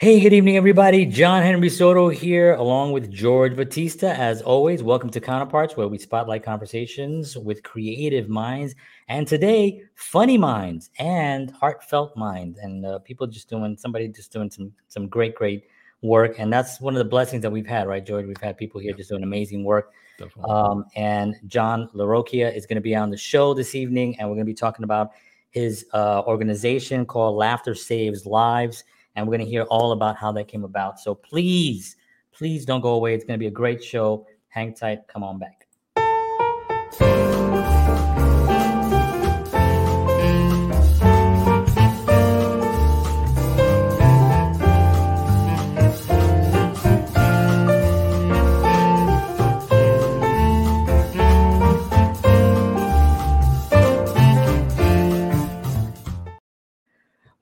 [0.00, 1.04] Hey, good evening, everybody.
[1.04, 4.06] John Henry Soto here, along with George Batista.
[4.06, 8.76] As always, welcome to Counterparts, where we spotlight conversations with creative minds,
[9.08, 14.52] and today, funny minds and heartfelt minds, and uh, people just doing somebody just doing
[14.52, 15.64] some some great, great
[16.00, 16.38] work.
[16.38, 18.24] And that's one of the blessings that we've had, right, George?
[18.24, 19.90] We've had people here just doing amazing work.
[20.48, 24.36] Um, and John LaRocchia is going to be on the show this evening, and we're
[24.36, 25.10] going to be talking about
[25.50, 28.84] his uh, organization called Laughter Saves Lives
[29.16, 31.00] and we're going to hear all about how that came about.
[31.00, 31.96] So please,
[32.32, 33.14] please don't go away.
[33.14, 34.26] It's going to be a great show.
[34.48, 35.00] Hang tight.
[35.08, 35.57] Come on back.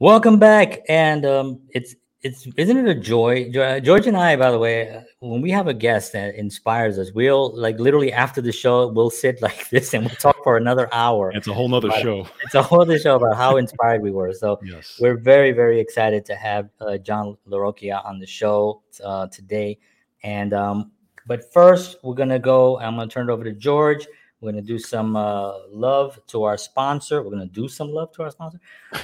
[0.07, 4.37] Welcome back, and um, it's it's isn't it a joy, George and I?
[4.37, 8.13] By the way, uh, when we have a guest that inspires us, we'll like literally
[8.13, 11.33] after the show, we'll sit like this and we'll talk for another hour.
[11.33, 12.25] It's a whole nother show.
[12.45, 14.33] It's a whole other show about how inspired we were.
[14.33, 14.97] So yes.
[15.01, 19.77] we're very very excited to have uh, John LaRocchia on the show uh, today.
[20.23, 20.93] And um,
[21.27, 22.79] but first, we're gonna go.
[22.79, 24.07] I'm gonna turn it over to George
[24.47, 27.21] we're going to do some uh, love to our sponsor.
[27.21, 28.61] We're going to do some love to our sponsor.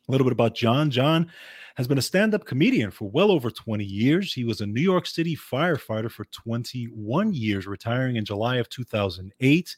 [0.08, 0.90] a little bit about John.
[0.90, 1.30] John
[1.76, 4.34] has been a stand up comedian for well over 20 years.
[4.34, 9.76] He was a New York City firefighter for 21 years, retiring in July of 2008.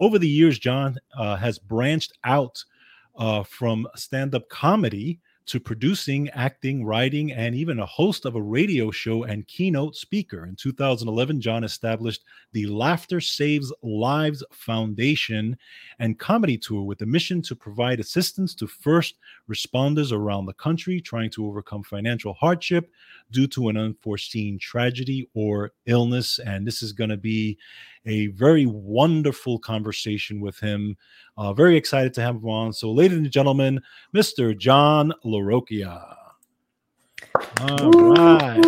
[0.00, 2.64] Over the years, John uh, has branched out
[3.16, 8.42] uh, from stand up comedy to producing, acting, writing, and even a host of a
[8.42, 10.44] radio show and keynote speaker.
[10.44, 15.56] In 2011, John established the Laughter Saves Lives Foundation
[15.98, 19.14] and comedy tour with the mission to provide assistance to first
[19.48, 22.90] responders around the country trying to overcome financial hardship
[23.30, 26.40] due to an unforeseen tragedy or illness.
[26.40, 27.56] And this is going to be
[28.06, 30.96] a very wonderful conversation with him.
[31.36, 32.72] Uh, very excited to have him on.
[32.72, 33.80] So, ladies and gentlemen,
[34.14, 34.56] Mr.
[34.56, 36.16] John LaRocchia.
[37.60, 38.64] All right.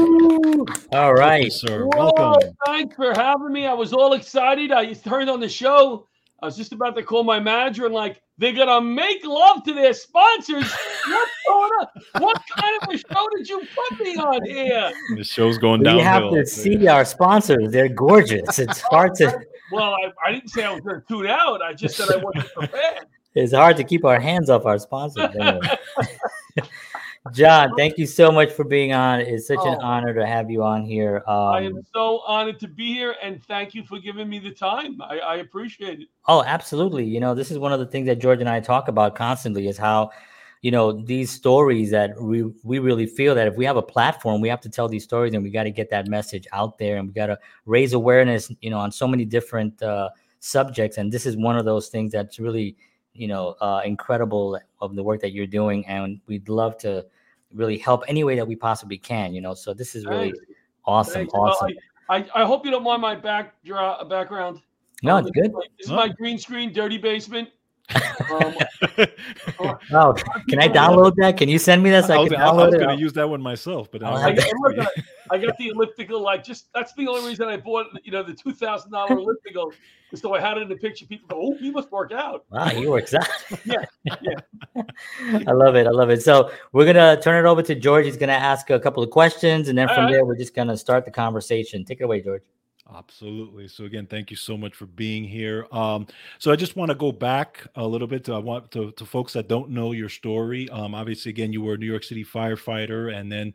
[0.92, 1.52] All right.
[1.52, 1.84] sir.
[1.86, 2.54] Whoa, Welcome.
[2.66, 3.66] Thanks for having me.
[3.66, 4.72] I was all excited.
[4.72, 6.06] I turned on the show.
[6.40, 9.74] I was just about to call my manager and like, they're gonna make love to
[9.74, 10.70] their sponsors.
[11.08, 11.86] What's going on?
[12.22, 14.92] What kind of a show did you put me on here?
[15.16, 15.96] The show's going down.
[15.96, 17.72] You have to see our sponsors.
[17.72, 18.60] They're gorgeous.
[18.60, 19.40] It's hard to.
[19.72, 21.60] Well, I, I didn't say I was going to tune out.
[21.60, 23.06] I just said I wasn't prepared.
[23.34, 25.28] It's hard to keep our hands off our sponsors.
[27.32, 29.20] John, thank you so much for being on.
[29.20, 31.22] It's such oh, an honor to have you on here.
[31.26, 34.50] Um, I am so honored to be here, and thank you for giving me the
[34.50, 35.00] time.
[35.00, 36.08] I, I appreciate it.
[36.26, 37.04] Oh, absolutely.
[37.04, 39.68] You know, this is one of the things that George and I talk about constantly
[39.68, 40.10] is how,
[40.62, 44.40] you know, these stories that we we really feel that if we have a platform,
[44.40, 46.96] we have to tell these stories, and we got to get that message out there,
[46.96, 50.98] and we got to raise awareness, you know, on so many different uh, subjects.
[50.98, 52.76] And this is one of those things that's really
[53.14, 57.04] you know uh, incredible of the work that you're doing and we'd love to
[57.52, 60.38] really help any way that we possibly can you know so this is really Thanks.
[60.84, 61.34] awesome Thanks.
[61.34, 61.70] awesome.
[62.10, 64.60] I, I hope you don't mind my back uh, background.
[65.02, 65.52] No it's good.
[65.78, 67.50] this is my green screen dirty basement
[67.94, 68.54] um,
[69.92, 70.12] oh,
[70.48, 71.36] can I download that?
[71.36, 72.06] Can you send me that?
[72.06, 74.30] So I, I was, I was going to use that one myself, but I, I,
[75.30, 76.20] I, got the elliptical.
[76.20, 79.72] Like, just that's the only reason I bought, you know, the two thousand dollar elliptical,
[80.14, 81.06] so I had it in the picture.
[81.06, 83.28] People go, "Oh, he must work out." Wow, he works out.
[83.64, 84.82] yeah, yeah.
[85.46, 85.86] I love it.
[85.86, 86.22] I love it.
[86.22, 88.04] So we're gonna turn it over to George.
[88.04, 91.04] He's gonna ask a couple of questions, and then from there, we're just gonna start
[91.04, 91.84] the conversation.
[91.84, 92.42] Take it away, George.
[92.94, 93.68] Absolutely.
[93.68, 95.66] So again, thank you so much for being here.
[95.72, 96.06] Um,
[96.38, 98.24] so I just want to go back a little bit.
[98.24, 100.70] To, I want to, to folks that don't know your story.
[100.70, 103.52] Um, obviously, again, you were a New York City firefighter, and then,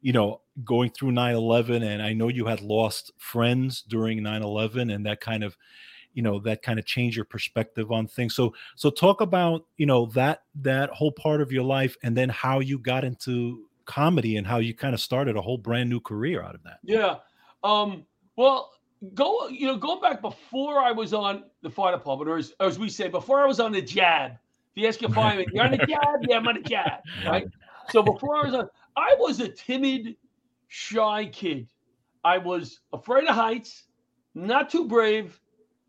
[0.00, 5.04] you know, going through 9/11, and I know you had lost friends during 9/11, and
[5.04, 5.56] that kind of,
[6.14, 9.86] you know that kind of change your perspective on things so so talk about you
[9.86, 14.36] know that that whole part of your life and then how you got into comedy
[14.36, 17.18] and how you kind of started a whole brand new career out of that Yeah.
[17.62, 18.06] Um,
[18.40, 18.70] well,
[19.12, 22.78] go you know, going back before I was on the fire department, or as, as
[22.78, 24.32] we say, before I was on the jab.
[24.32, 27.00] If you ask your fireman, you're on the jab, yeah, I'm on the jab.
[27.26, 27.46] Right.
[27.90, 30.16] So before I was on, I was a timid,
[30.68, 31.68] shy kid.
[32.24, 33.88] I was afraid of heights,
[34.34, 35.38] not too brave,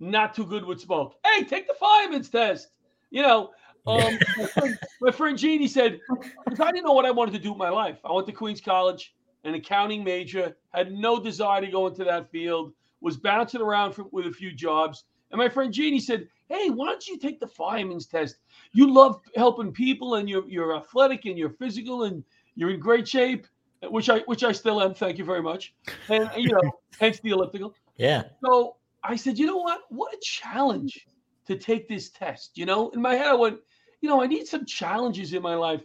[0.02, 1.16] not too good with smoke.
[1.26, 2.70] Hey, take the fireman's test.
[3.12, 3.52] You know,
[3.88, 6.00] um, my, friend, my friend Jeannie said,
[6.46, 8.00] because I didn't know what I wanted to do with my life.
[8.04, 12.30] I went to Queens College, an accounting major, had no desire to go into that
[12.32, 15.06] field, was bouncing around for, with a few jobs.
[15.32, 18.38] And my friend Jeannie said, Hey, why don't you take the fireman's test?
[18.74, 22.24] You love helping people and you're, you're athletic and you're physical and
[22.56, 23.48] you're in great shape,
[23.90, 24.94] which I which I still am.
[24.94, 25.74] Thank you very much.
[26.10, 26.62] And you know,
[27.00, 27.74] hence the elliptical.
[27.98, 28.24] Yeah.
[28.44, 29.82] So I said, you know what?
[29.90, 31.08] What a challenge
[31.48, 32.58] to take this test.
[32.58, 33.60] You know, in my head, I went,
[34.02, 35.82] you know, I need some challenges in my life.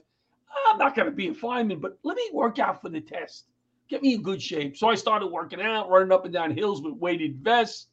[0.69, 3.47] I'm not going to be a fireman, but let me work out for the test.
[3.89, 4.77] Get me in good shape.
[4.77, 7.87] So I started working out, running up and down hills with weighted vests.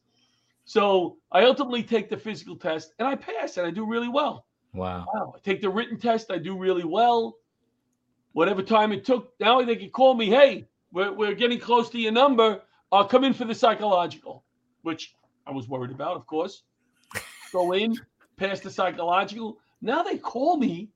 [0.64, 4.46] So I ultimately take the physical test and I pass and I do really well.
[4.72, 5.06] Wow.
[5.14, 5.34] Wow.
[5.36, 7.36] I take the written test, I do really well.
[8.32, 11.98] Whatever time it took, now they can call me, hey, we're, we're getting close to
[11.98, 12.60] your number.
[12.90, 14.44] I'll come in for the psychological,
[14.82, 15.14] which
[15.46, 16.62] I was worried about, of course.
[17.52, 17.96] Go in,
[18.36, 19.58] pass the psychological.
[19.80, 20.88] Now they call me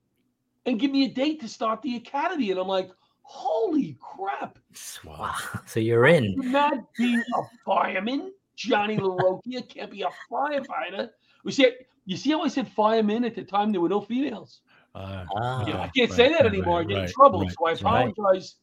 [0.65, 2.51] and give me a date to start the academy.
[2.51, 2.91] And I'm like,
[3.23, 4.59] holy crap.
[5.05, 5.33] Wow.
[5.65, 6.35] So you're in.
[6.35, 8.31] Could not be a fireman.
[8.55, 11.09] Johnny LaRocchia can't be a firefighter.
[11.43, 11.71] We see,
[12.05, 14.61] you see how I said fireman at the time there were no females.
[14.95, 15.65] uh, Ah.
[15.65, 16.79] You know, I can't say right, that right, anymore.
[16.81, 17.39] I get in right, trouble.
[17.41, 18.09] right, so I right.
[18.11, 18.55] apologize,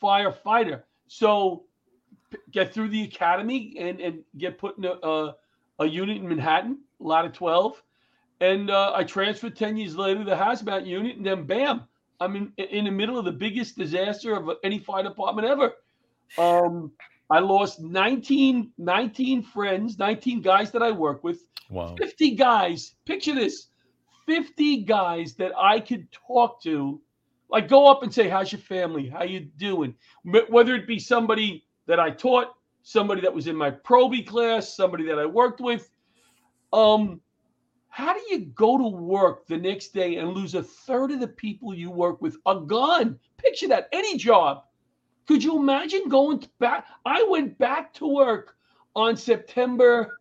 [0.00, 0.82] firefighter.
[1.08, 1.64] So
[2.30, 5.36] p- get through the academy and, and get put in a, a,
[5.80, 7.82] a unit in Manhattan, ladder 12.
[8.40, 11.16] And uh, I transferred 10 years later to the hazmat unit.
[11.16, 11.82] And then bam,
[12.20, 15.72] I'm in, in the middle of the biggest disaster of any fire department ever.
[16.38, 16.92] Um,
[17.30, 21.44] I lost 19, 19 friends, 19 guys that I work with.
[21.68, 22.94] wow 50 guys.
[23.04, 23.68] Picture this
[24.26, 27.00] 50 guys that I could talk to,
[27.50, 29.08] like go up and say, How's your family?
[29.08, 29.94] How you doing?
[30.24, 35.04] Whether it be somebody that I taught, somebody that was in my probie class, somebody
[35.04, 35.90] that I worked with.
[36.72, 37.20] Um,
[37.90, 41.28] how do you go to work the next day and lose a third of the
[41.28, 43.18] people you work with are gone?
[43.36, 43.88] Picture that.
[43.92, 44.64] Any job.
[45.26, 46.86] Could you imagine going back?
[47.04, 48.56] I went back to work
[48.96, 50.20] on September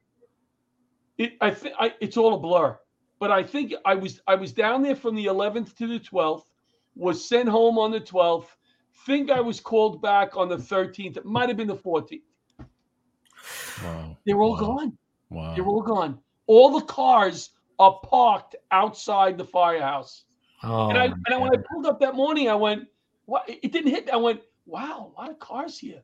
[1.20, 2.80] it, I think I, it's all a blur,
[3.20, 6.46] but I think I was I was down there from the 11th to the 12th,
[6.96, 8.48] was sent home on the 12th.
[9.06, 11.18] Think I was called back on the 13th.
[11.18, 12.22] It might have been the 14th.
[13.84, 14.60] wow They're all Wow.
[14.60, 14.98] gone.
[15.30, 16.20] wow They're all gone.
[16.48, 20.26] All the cars are parked outside the firehouse.
[20.64, 22.88] Oh, and I and I, when I pulled up that morning, I went,
[23.26, 24.10] "What?" It didn't hit.
[24.10, 26.04] I went, "Wow, a lot of cars here."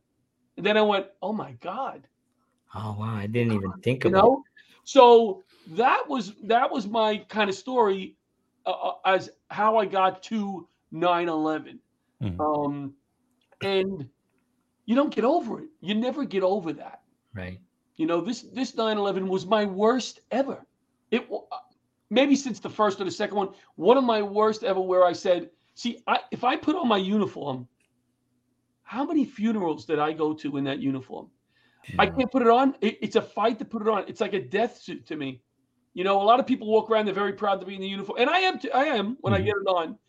[0.58, 2.08] And then I went, "Oh my god."
[2.76, 3.16] oh wow.
[3.16, 4.44] I didn't even think you about know
[4.84, 8.16] so that was that was my kind of story
[8.66, 11.80] uh, uh, as how i got to 9-11
[12.22, 12.38] Mhm.
[12.40, 12.94] um
[13.62, 14.10] and
[14.86, 17.02] you don't get over it you never get over that.
[17.34, 17.60] Right.
[17.96, 20.66] you know this this 9-11 was my worst ever
[21.12, 21.46] it wa-
[22.10, 25.14] maybe since the first or the second one one of my worst ever where i
[25.14, 27.68] said see I, if i put on my uniform
[28.84, 31.30] how many funerals did i go to in that uniform
[32.00, 32.76] I can't put it on.
[32.82, 34.06] It, it's a fight to put it on.
[34.08, 35.42] It's like a death suit to me.
[35.94, 37.88] You know, a lot of people walk around; they're very proud to be in the
[37.88, 38.58] uniform, and I am.
[38.58, 39.46] T- I am when I Mhm.
[39.46, 40.00] get it on.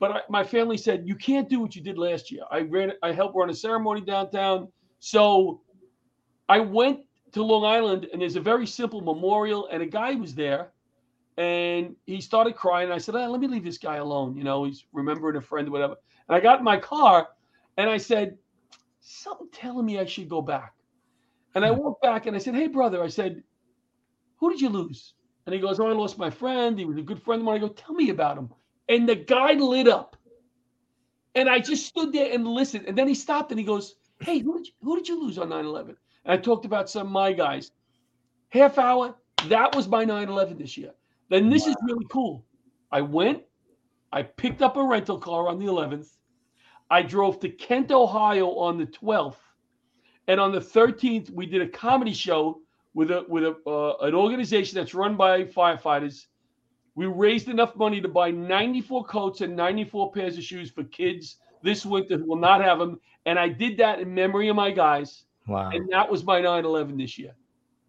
[0.00, 2.42] But I, my family said you can't do what you did last year.
[2.50, 2.92] I ran.
[3.04, 5.62] I helped run a ceremony downtown, so
[6.48, 10.34] I went to Long Island, and there's a very simple memorial, and a guy was
[10.34, 10.71] there,
[11.36, 12.86] and he started crying.
[12.86, 15.40] And I said, ah, "Let me leave this guy alone." You know, he's remembering a
[15.40, 15.96] friend or whatever.
[16.28, 17.28] And I got in my car,
[17.76, 18.38] and I said,
[19.00, 20.74] "Something telling me I should go back."
[21.54, 21.76] And I Hmm.
[21.76, 23.42] walked back and I said, Hey, brother, I said,
[24.38, 25.14] Who did you lose?
[25.46, 26.78] And he goes, Oh, I lost my friend.
[26.78, 27.56] He was a good friend of mine.
[27.56, 28.50] I go, Tell me about him.
[28.88, 30.16] And the guy lit up.
[31.34, 32.86] And I just stood there and listened.
[32.86, 35.38] And then he stopped and he goes, Hey, who did you, who did you lose
[35.38, 35.96] on 9 11?
[36.24, 37.70] And I talked about some of my guys.
[38.50, 39.16] Half hour,
[39.48, 40.92] that was my 9 11 this year.
[41.32, 42.44] Then this is really cool.
[42.90, 43.42] I went,
[44.12, 46.10] I picked up a rental car on the 11th.
[46.90, 49.38] I drove to Kent, Ohio on the 12th.
[50.28, 52.60] And on the 13th, we did a comedy show
[52.92, 56.26] with a with a uh, an organization that's run by firefighters.
[56.96, 61.38] We raised enough money to buy 94 coats and 94 pairs of shoes for kids
[61.62, 63.00] this winter who will not have them.
[63.24, 65.24] And I did that in memory of my guys.
[65.48, 65.70] Wow.
[65.70, 67.34] And that was my 9/11 this year.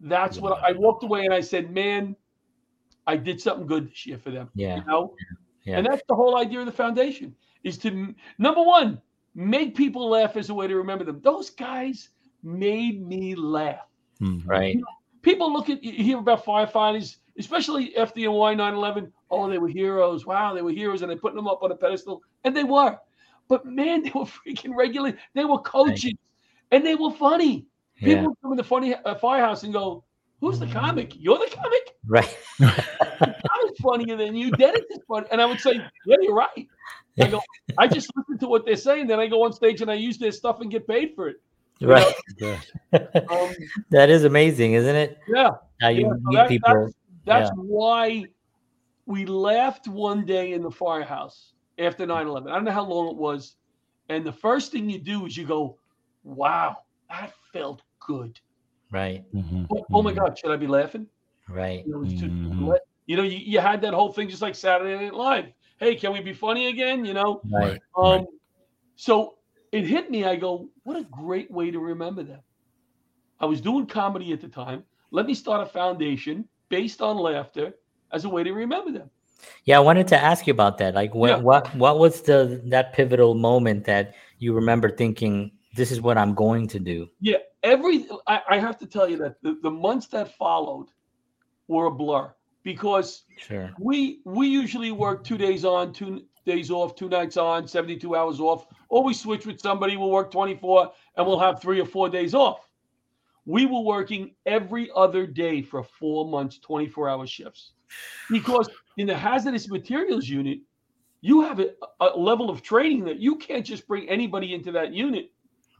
[0.00, 2.16] That's what I walked away and I said, man,
[3.06, 4.50] I did something good this year for them.
[4.54, 4.76] Yeah.
[4.78, 5.14] You know?
[5.64, 5.78] Yeah.
[5.78, 9.00] And that's the whole idea of the foundation is to number one,
[9.34, 11.20] make people laugh as a way to remember them.
[11.22, 12.10] Those guys
[12.42, 13.88] made me laugh.
[14.20, 14.42] Mhm.
[14.46, 14.78] Right.
[15.22, 19.10] People look at you hear about firefighters, especially FDNY 9/11.
[19.30, 20.26] Oh, they were heroes.
[20.26, 22.98] Wow, they were heroes, and they put them up on a pedestal, and they were.
[23.48, 25.16] But man, they were freaking regular.
[25.32, 26.12] They were coaches,
[26.70, 27.66] and they were funny.
[27.96, 28.28] People Yeah.
[28.42, 30.04] come in the funny uh, firehouse and go,
[30.44, 31.14] "Who's the comic?
[31.16, 31.94] You're the comic.
[32.06, 32.36] Right.
[32.60, 34.50] I was funnier than you.
[34.52, 35.74] Dennis is funny." And I would say,
[36.06, 36.68] "Yeah, you're right."
[37.20, 37.40] I go,
[37.78, 40.18] I just listen to what they're saying, then I go on stage and I use
[40.18, 41.36] their stuff and get paid for it.
[41.80, 42.12] Right.
[42.38, 42.60] Yeah.
[43.30, 43.50] Um,
[43.90, 45.18] that is amazing, isn't it?
[45.28, 45.50] yeah.
[45.80, 46.92] How you Yeah, meet that- people.
[47.24, 48.24] That's, that's why
[49.06, 52.50] we laughed one day in the firehouse after 9 11.
[52.50, 53.56] I don't know how long it was.
[54.08, 55.78] And the first thing you do is you go,
[56.24, 56.78] wow,
[57.10, 58.38] that felt good.
[58.90, 59.24] Right.
[59.34, 59.66] Mhm.
[59.70, 60.16] Oh, oh my Mhm.
[60.16, 61.06] God, should I be laughing?
[61.48, 61.84] Right.
[61.86, 62.78] You know, it's too- Mhm.
[63.06, 65.46] you, know you, you had that whole thing just like Saturday Night Live.
[65.78, 67.04] Hey, can we be funny again?
[67.04, 67.40] You know?
[67.50, 67.80] Right.
[67.96, 68.26] Um, Right.
[68.96, 69.38] So
[69.72, 70.24] it hit me.
[70.24, 72.40] I go, what a great way to remember them.
[73.40, 74.84] I was doing comedy at the time.
[75.10, 77.74] Let me start a foundation based on laughter
[78.12, 79.10] as a way to remember them.
[79.64, 80.94] Yeah, I wanted to ask you about that.
[80.94, 81.36] Like, what Yeah.
[81.38, 86.34] what what was the that pivotal moment that you remember thinking, "This is what I'm
[86.34, 87.08] going to do"?
[87.20, 90.88] Yeah, every I, I have to tell you that the, the months that followed
[91.66, 93.72] were a blur because Sure.
[93.80, 98.38] we we usually work two days on, two days off, two nights on, 72 hours
[98.38, 102.08] off, or we switch with somebody, we'll work 24 and we'll have three or four
[102.08, 102.68] days off.
[103.46, 107.72] We were working every other day for four months, 24 hour shifts.
[108.30, 110.60] Because in the hazardous materials unit,
[111.20, 114.92] you have a, a level of training that you can't just bring anybody into that
[114.92, 115.30] unit.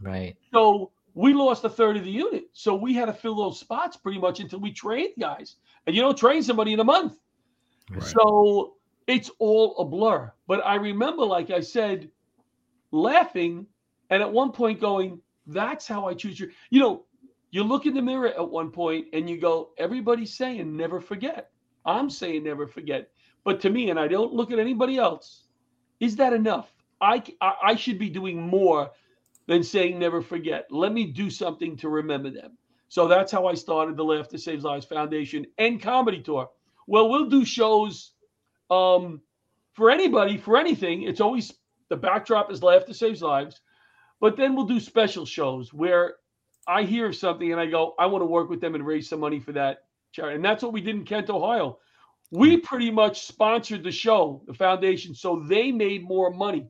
[0.00, 0.36] Right.
[0.52, 2.44] So we lost a third of the unit.
[2.52, 5.56] So we had to fill those spots pretty much until we trained guys.
[5.86, 7.16] And you don't train somebody in a month.
[7.90, 8.02] Right.
[8.02, 8.74] So
[9.06, 10.32] it's all a blur.
[10.46, 12.10] But I remember, like I said,
[12.90, 13.66] laughing
[14.10, 17.04] and at one point going, that's how I choose your, you know,
[17.50, 21.50] you look in the mirror at one point and you go, everybody's saying never forget.
[21.86, 23.10] I'm saying never forget.
[23.44, 25.44] But to me, and I don't look at anybody else,
[26.00, 26.72] is that enough?
[27.00, 28.90] I, I, I should be doing more
[29.46, 30.66] than saying never forget.
[30.70, 32.56] Let me do something to remember them.
[32.88, 36.50] So that's how I started the Laughter Saves Lives Foundation and comedy tour.
[36.86, 38.12] Well, we'll do shows
[38.70, 39.20] um,
[39.72, 41.02] for anybody, for anything.
[41.02, 41.52] It's always
[41.88, 43.60] the backdrop is Laughter Saves Lives.
[44.20, 46.14] But then we'll do special shows where
[46.66, 49.20] I hear something and I go, I want to work with them and raise some
[49.20, 50.36] money for that charity.
[50.36, 51.78] And that's what we did in Kent, Ohio.
[52.30, 56.66] We pretty much sponsored the show, the foundation, so they made more money.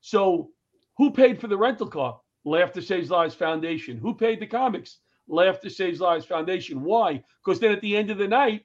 [0.00, 0.50] So
[0.96, 2.20] who paid for the rental car?
[2.44, 3.98] Laughter Saves Lives Foundation.
[3.98, 4.98] Who paid the comics?
[5.28, 6.82] Laughter Saves Lives Foundation.
[6.82, 7.22] Why?
[7.44, 8.64] Because then at the end of the night,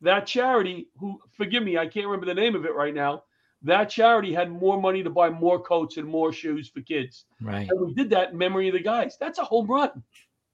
[0.00, 3.24] that charity, who forgive me, I can't remember the name of it right now,
[3.62, 7.26] that charity had more money to buy more coats and more shoes for kids.
[7.42, 7.68] Right.
[7.68, 9.18] And we did that in memory of the guys.
[9.20, 10.02] That's a home run.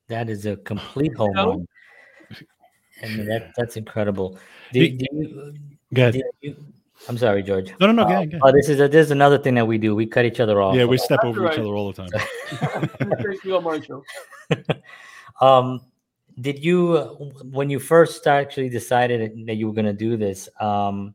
[0.09, 1.49] That is a complete home know?
[1.51, 1.69] run.
[3.05, 4.39] I mean, that that's incredible.
[4.73, 5.55] He- Did, did you,
[5.95, 6.15] Go ahead.
[6.15, 6.57] did you,
[7.09, 7.73] I'm sorry, George.
[7.81, 8.03] No, no, no.
[8.03, 8.55] Uh, Go ahead, go Oh, ahead.
[8.59, 9.95] this is a, this is another thing that we do.
[9.95, 10.75] We cut each other off.
[10.75, 11.53] Yeah, we step That's over right.
[11.53, 12.11] each other all the time.
[13.23, 14.03] Thank you on my show.
[15.41, 15.81] Um,
[16.41, 17.07] did you uh,
[17.51, 20.49] when you first actually decided that you were going to do this?
[20.61, 21.15] Um,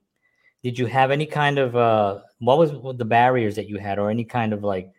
[0.64, 4.10] did you have any kind of uh, what was the barriers that you had, or
[4.12, 4.92] any kind of like,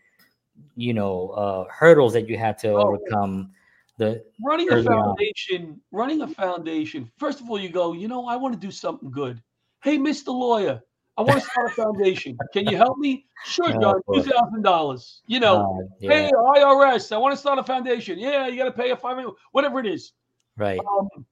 [0.76, 2.88] you know, uh, hurdles that you had to Oh.
[2.88, 3.52] overcome?
[3.98, 5.04] The running a early on.
[5.16, 8.70] foundation running a foundation first of all you go you know i want to do
[8.72, 9.40] something good
[9.82, 10.80] hey mr lawyer
[11.16, 12.36] i want to start a foundation.
[12.52, 13.26] Can you help me?
[13.44, 15.80] Sure Oh, john $2000 you know.
[15.80, 18.18] Uh, yeah, hey irs i want to start a foundation.
[18.18, 20.12] Yeah you got to pay a five whatever it is.
[20.56, 21.26] Right, um,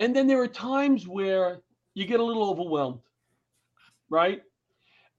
[0.00, 1.60] and then there are times where
[1.94, 3.00] you get a little overwhelmed
[4.12, 4.42] right?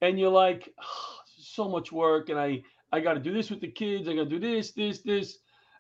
[0.02, 3.62] And you're like "Oh, so much work and i i got to do this with
[3.62, 5.38] the kids i got to do this this this.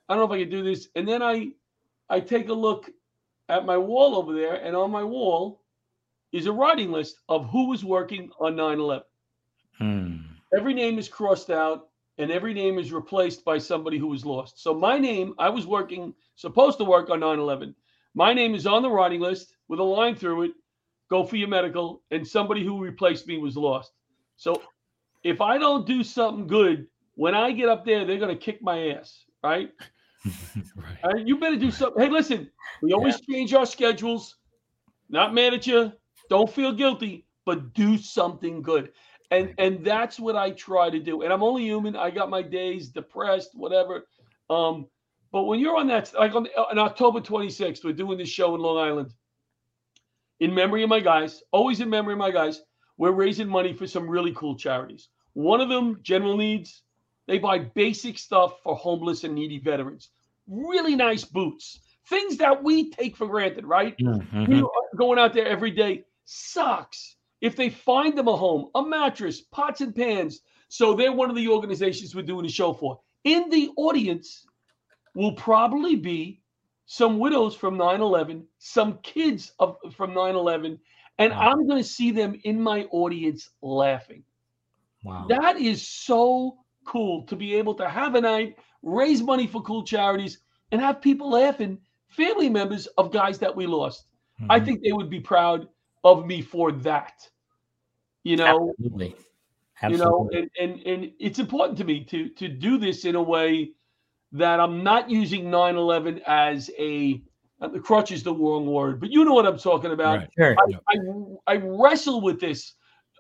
[0.08, 0.90] I don't know if i can do this.
[0.96, 1.50] And then i
[2.10, 2.90] i take a look
[3.50, 5.63] at my wall over there and on my wall
[6.34, 9.04] is a riding list of who was working on 9-11
[9.80, 10.18] Hmm.
[10.56, 14.62] every name is crossed out and every name is replaced by somebody who was lost.
[14.62, 17.74] So my name, I was working, supposed to work on 9/11.
[18.14, 20.52] My name is on the riding list with a line through it.
[21.10, 23.94] Go for your medical, and somebody who replaced me was lost.
[24.36, 24.62] So
[25.24, 28.90] if I don't do something good, when I get up there, they're gonna kick my
[28.92, 29.72] ass, right?
[31.04, 31.28] right.
[31.28, 32.02] You better do something.
[32.02, 32.50] Hey, listen,
[32.82, 34.36] we always change our schedules.
[35.10, 35.92] Not mad at you.
[36.34, 38.92] Don't feel guilty, but do something good.
[39.30, 41.22] And and that's what I try to do.
[41.22, 41.96] And I'm only human.
[41.96, 44.08] I got my days depressed, whatever.
[44.50, 44.88] Um,
[45.32, 48.62] But when you're on that, like on, on October 26th, we're doing this show in
[48.62, 49.14] Long Island.
[50.40, 52.64] In memory of my guys, always in memory of my guys,
[52.98, 55.10] we're raising money for some really cool charities.
[55.34, 56.82] One of them, General Needs,
[57.28, 60.10] they buy basic stuff for homeless and needy veterans.
[60.48, 63.96] Really nice boots, things that we take for granted, right?
[64.00, 64.48] Mhm.
[64.50, 67.18] You know, going out there every day sucks.
[67.42, 70.42] If they find them a home, a mattress, pots and pans.
[70.70, 73.00] So they're one of the organizations we're doing the show for.
[73.26, 74.46] In the audience
[75.14, 76.42] will probably be
[76.86, 80.80] some widows from 9-11, some kids of, from 9-11,
[81.20, 81.52] and Wow.
[81.52, 84.24] I'm going to see them in my audience laughing.
[85.04, 85.28] Wow.
[85.30, 89.84] That is so cool to be able to have a night, raise money for cool
[89.84, 90.40] charities,
[90.72, 91.78] and have people laughing,
[92.10, 94.08] family members of guys that we lost.
[94.50, 94.66] I Mhm.
[94.66, 95.70] think they would be proud
[96.04, 97.28] of me for that.
[98.24, 99.16] You know, Absolutely.
[99.82, 100.38] absolutely.
[100.38, 103.22] you know, and, and and it's important to me to to do this in a
[103.22, 103.72] way
[104.32, 107.22] that I'm not using 9/11 as a
[107.62, 110.20] uh, the crutch is the wrong word, but you know what I'm talking about.
[110.20, 110.30] Right.
[110.38, 110.56] sure.
[110.58, 110.96] I,
[111.48, 112.74] I I wrestle with this.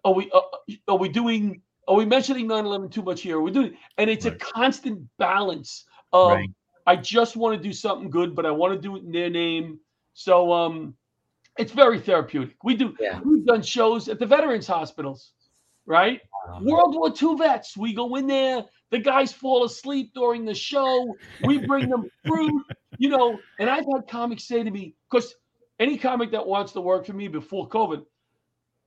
[0.06, 0.42] Are we uh,
[0.88, 1.62] are we doing?
[1.88, 3.38] Are we mentioning 9/11 too much here?
[3.38, 3.78] We're we doing?
[3.98, 4.36] And it's Right.
[4.36, 6.50] a constant balance of Right.
[6.86, 9.30] I just want to do something good, but I want to do it in their
[9.30, 9.80] name.
[10.14, 10.96] So um,
[11.58, 12.56] it's very therapeutic.
[12.64, 12.96] We do.
[13.00, 13.20] Yeah.
[13.24, 15.32] We've done shows at the veterans hospitals,
[15.86, 16.22] right?
[16.52, 17.78] Um, World War II vets.
[17.78, 18.64] We go in there.
[18.92, 21.16] The guys fall asleep during the show.
[21.44, 22.64] We bring them fruit,
[22.98, 23.40] you know.
[23.60, 25.36] And I've had comics say to me, because
[25.80, 28.04] any comic that wants to work for me before COVID,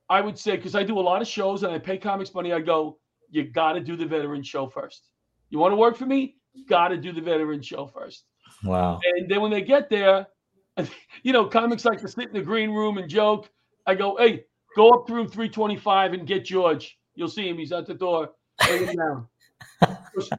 [0.09, 2.53] I would say, because I do a lot of shows and I pay comics money,
[2.53, 2.97] I go,
[3.29, 5.09] you got to do the veteran show first.
[5.49, 6.35] You want to work for me?
[6.69, 8.23] Got to do the veteran show first.
[8.63, 8.99] wow.
[9.03, 10.27] And then when they get there,
[11.23, 13.49] you know, comics like to sit in the green room and joke.
[13.85, 16.97] I go, hey, go up to room 325 and get George.
[17.15, 17.57] You'll see him.
[17.57, 18.31] He's at the door.
[18.59, 19.27] Down.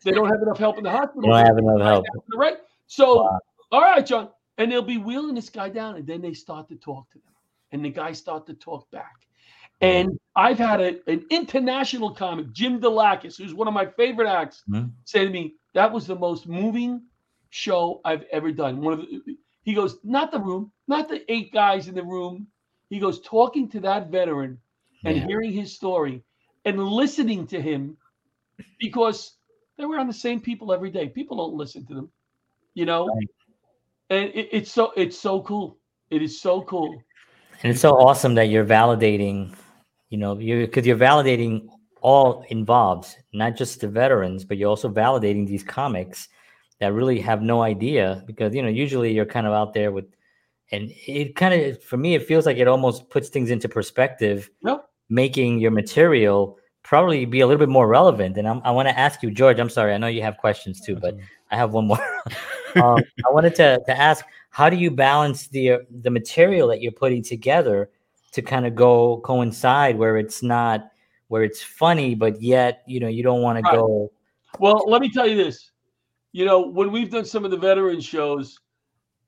[0.04, 1.23] they don't have enough help in the hospital.
[1.30, 2.04] Don't have enough help.
[2.35, 2.57] Right?
[2.87, 3.38] So, Wow.
[3.73, 4.30] all right, John.
[4.59, 7.33] And they'll be wheeling this guy down, and then they start to talk to them.
[7.71, 9.14] And the guys start to talk back.
[9.80, 14.65] And I've had a, an international comic, Jim Dailakis, who's one of my favorite acts,
[14.69, 14.91] Mhm.
[15.04, 17.02] say to me, that was the most moving
[17.50, 18.80] show I've ever done.
[18.80, 19.36] One of the,
[19.69, 22.47] he goes, not the room, not the eight guys in the room.
[22.89, 24.59] He goes, talking to that veteran
[25.04, 25.26] and Yeah.
[25.26, 26.25] hearing his story
[26.65, 27.99] and listening to him
[28.81, 29.35] because
[29.76, 31.11] they were on the same people every day.
[31.11, 32.11] People don't listen to them,
[32.73, 33.09] you know?
[33.09, 33.28] Right.
[34.09, 35.76] And it, it's so it's so cool.
[36.09, 37.04] It is so cool.
[37.63, 39.54] And it's so awesome that you're validating,
[40.09, 41.69] you know, you because you're validating
[42.00, 46.28] all involved, not just the veterans, but you're also validating these comics
[46.80, 50.06] that really have no idea because you know usually you're kind of out there with,
[50.71, 54.50] and it kind of for me it feels like it almost puts things into perspective,
[54.64, 54.88] Yep.
[55.08, 58.38] making your material probably be a little bit more relevant.
[58.38, 59.58] And I'm, I want to ask you, George.
[59.58, 61.19] I'm sorry, I know you have questions too, but
[61.50, 61.99] I have one more.
[62.76, 66.80] um, I wanted to, to ask, how do you balance the uh, the material that
[66.80, 67.91] you're putting together
[68.32, 70.91] to kind of go coincide where it's not
[71.28, 74.10] where it's funny, but yet you know you don't want to go.
[74.58, 75.71] Well, let me tell you this.
[76.38, 78.60] You know, when we've done some of the veteran shows,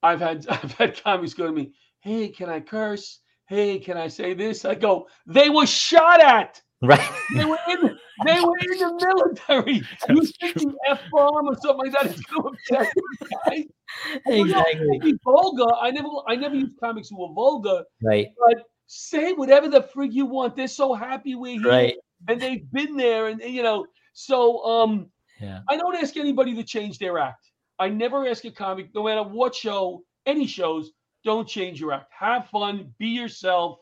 [0.00, 3.18] I've had I've had comics go to me, "Hey, can I curse?
[3.48, 6.62] Hey, can I say this?" I go, "They were shot at.
[6.80, 7.00] Right.
[7.34, 9.82] They were in they were in the military.
[10.08, 13.66] You think the f bomb or something like that is going to upset
[14.26, 14.98] exactly.
[15.00, 15.74] Be vulgar.
[15.80, 18.28] I never I never use comics who are vulgar, Right.
[18.38, 20.54] but say whatever the frig you want.
[20.54, 21.96] They're so happy we're here, Right.
[22.28, 23.84] and they've been there, and you know.
[24.12, 25.10] So um,
[25.40, 25.60] Yeah.
[25.68, 27.50] I don't ask anybody to change their act.
[27.78, 30.92] I never ask a comic, no matter what show, any shows,
[31.24, 32.12] don't change your act.
[32.18, 33.78] Have fun, be yourself.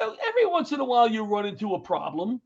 [0.00, 2.40] You know, every once in a while you run into a problem,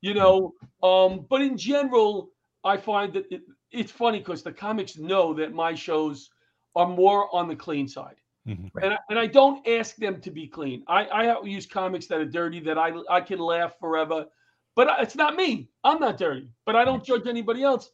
[0.00, 0.54] you know.
[0.82, 2.30] Um, but in general,
[2.64, 3.42] I find that it,
[3.72, 6.30] it's funny because the comics know that my shows
[6.74, 8.16] are more on the clean side.
[8.46, 8.70] Mhm.
[8.80, 10.84] And, I, and I don't ask them to be clean.
[10.86, 14.26] I, I use comics that are dirty that I I can laugh forever,
[14.76, 15.68] but it's not me.
[15.82, 17.90] I'm not dirty, but I don't judge anybody else.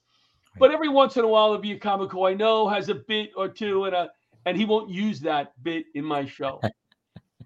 [0.58, 2.94] But every once in a while, there'll be a comic who I know has a
[2.94, 4.10] bit or two, and a
[4.44, 6.60] and he won't use that bit in my show.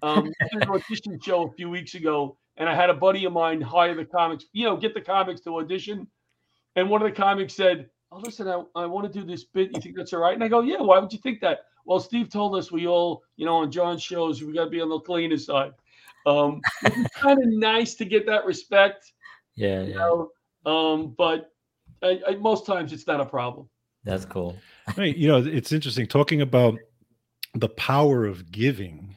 [0.03, 3.25] Um, I did an audition show a few weeks ago, and I had a buddy
[3.25, 6.05] of mine hire the comics, you know, get the comics to audition.
[6.75, 9.71] And one of the comics said, "Oh, listen, I, I want to do this bit.
[9.73, 10.81] You think that's all right?" And I go, "Yeah.
[10.81, 14.03] Why would you think that?" Well, Steve told us we all, you know, on John's
[14.03, 15.71] shows, we got to be on the cleaner side.
[16.27, 19.13] Um, it's kind of nice to get that respect,
[19.55, 19.81] Yeah.
[19.81, 19.95] you Yeah.
[19.95, 20.31] know.
[20.71, 21.53] Um, but
[22.01, 23.69] I, I, most times it's not a problem.
[24.03, 24.55] That's cool.
[24.97, 26.79] Right, you know, it's interesting talking about
[27.55, 29.15] the power of giving.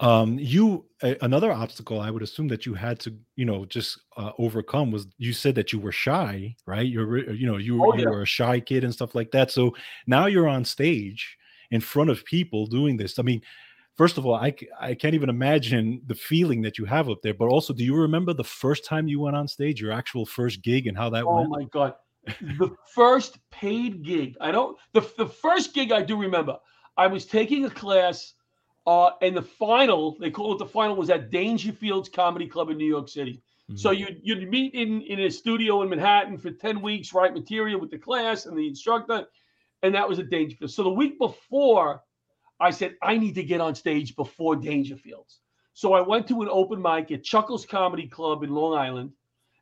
[0.00, 4.00] Um, you a- another obstacle I would assume that you had to, you know, just
[4.16, 6.86] uh, overcome was you said that you were shy, right?
[6.86, 9.50] You're, you know, you, Oh, you were a shy kid and stuff like that.
[9.50, 9.74] So
[10.06, 11.36] now you're on stage
[11.70, 13.18] in front of people doing this.
[13.18, 13.42] I mean,
[13.96, 17.34] first of all, I, I can't even imagine the feeling that you have up there.
[17.34, 20.62] But also, do you remember the first time you went on stage, your actual first
[20.62, 21.46] gig, and how that Oh went?
[21.46, 21.94] Oh my god.
[22.58, 24.36] The first paid gig.
[24.40, 26.58] I don't the, the first gig I do remember.
[26.96, 28.34] I was taking a class
[28.86, 32.76] uh and the final, they call it the final, was at Dangerfields Comedy Club in
[32.78, 33.42] New York City.
[33.74, 33.98] So Mhm.
[33.98, 37.90] you'd you'd meet in in a studio in Manhattan for 10 weeks, write material with
[37.90, 39.26] the class and the instructor,
[39.82, 40.70] and that was at Dangerfield.
[40.70, 42.02] So the week before,
[42.60, 45.38] I said, I need to get on stage before Dangerfields.
[45.74, 49.12] So I went to an open mic at Chuckles Comedy Club in Long Island,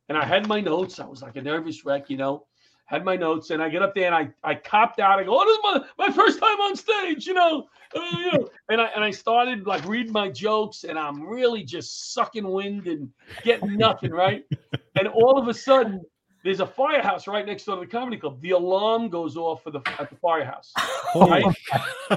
[0.09, 0.99] and I had my notes.
[1.01, 2.47] I was like a nervous wreck, you know.
[2.87, 5.19] Had my notes, and I get up there and I I copped out.
[5.19, 8.33] I go, "Oh, this is my, my first time on stage," you know, uh, you
[8.33, 8.49] know.
[8.69, 12.87] And I and I started like reading my jokes, and I'm really just sucking wind
[12.87, 13.11] and
[13.43, 14.45] getting nothing right.
[14.99, 16.01] And all of a sudden,
[16.43, 18.41] there's a firehouse right next door to the comedy club.
[18.41, 20.73] The alarm goes off for the at the firehouse
[21.15, 21.45] Oh, right?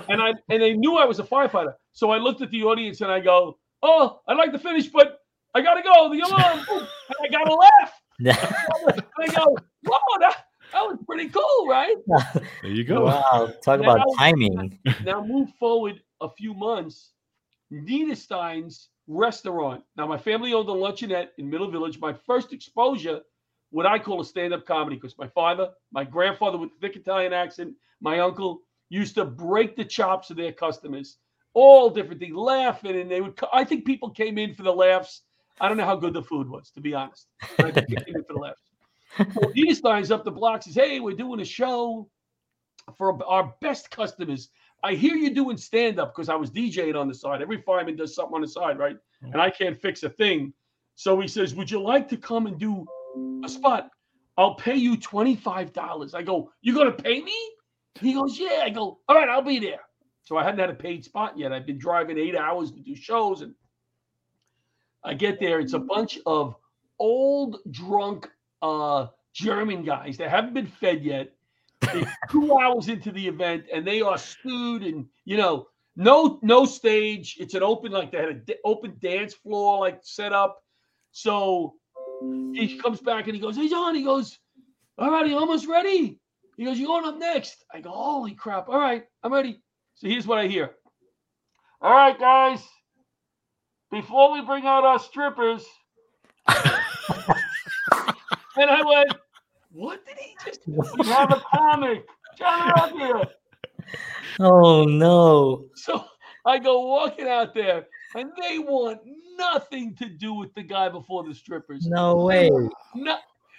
[0.08, 1.73] and I and they knew I was a firefighter.
[1.93, 5.17] So I looked at the audience and I go, "Oh, I'd like to finish, but
[5.55, 6.13] I gotta go.
[6.13, 6.60] The alarm!"
[7.10, 7.93] And I gotta laugh.
[9.17, 11.95] And I go, "Whoa, that, that was pretty cool, right?"
[12.62, 13.05] there you go.
[13.05, 14.79] wow, talk about timing.
[15.03, 17.12] Now move forward a few months.
[17.71, 19.84] Niederstein's restaurant.
[19.97, 21.99] Now my family owned a luncheonette in Middle Village.
[21.99, 23.21] My first exposure,
[23.71, 27.34] what I call a stand-up comedy, because my father, my grandfather with the thick Italian
[27.34, 31.17] accent, my uncle used to break the chops of their customers,
[31.53, 33.39] all different things, laughing, and they would.
[33.53, 35.23] I think people came in for the laughs.
[35.62, 37.27] I don't know how good the food was, to be honest.
[37.58, 38.62] but I think they came in for the laughs.
[39.17, 42.10] Niederstein's up the block says, "Hey, we're doing a show
[42.98, 44.50] for our best customers."
[44.84, 47.41] I hear you doing stand up because I was DJing on the side.
[47.41, 48.98] Every fireman does something on the side, right?
[49.22, 50.54] And I can't fix a thing.
[50.95, 52.86] So he says, Would you like to come and do
[53.43, 53.89] a spot?
[54.38, 56.15] I'll pay you $25.
[56.15, 57.36] I go, You're going to pay me?
[58.00, 58.62] He goes, Yeah.
[58.63, 59.82] I go, All right, I'll be there.
[60.24, 61.52] So I hadn't had a paid spot yet.
[61.52, 63.41] I've been driving eight hours to do shows.
[63.41, 63.54] And
[65.04, 65.60] I get there.
[65.60, 66.56] It's a bunch of
[67.00, 68.30] old, drunk
[68.62, 71.32] uh, German guys that haven't been fed yet.
[72.30, 77.38] Two hours into the event and they are stewed and you know no no stage.
[77.39, 80.62] It's an open like they had an open dance floor like set up.
[81.12, 81.76] So
[82.54, 84.38] he comes back and he goes hey john he goes
[84.98, 86.19] all right you almost ready?
[86.58, 87.63] He goes you're going up next.
[87.74, 89.62] I go holy crap all right i'm ready.
[89.95, 90.72] So here's what i hear.
[91.82, 92.62] All right guys
[93.91, 95.65] before we bring out our strippers
[98.57, 99.13] and i went
[99.71, 102.05] what did he just we have a comic
[102.38, 103.23] john out here
[104.39, 105.65] Oh no.
[105.75, 106.05] So
[106.45, 108.99] I go walking out there, and they want
[109.38, 111.88] nothing to do with the guy before the strippers.
[111.88, 112.49] No way.
[112.95, 113.17] No.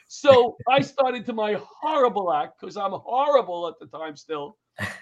[0.09, 4.57] So I started to my horrible act because I'm horrible at the time still,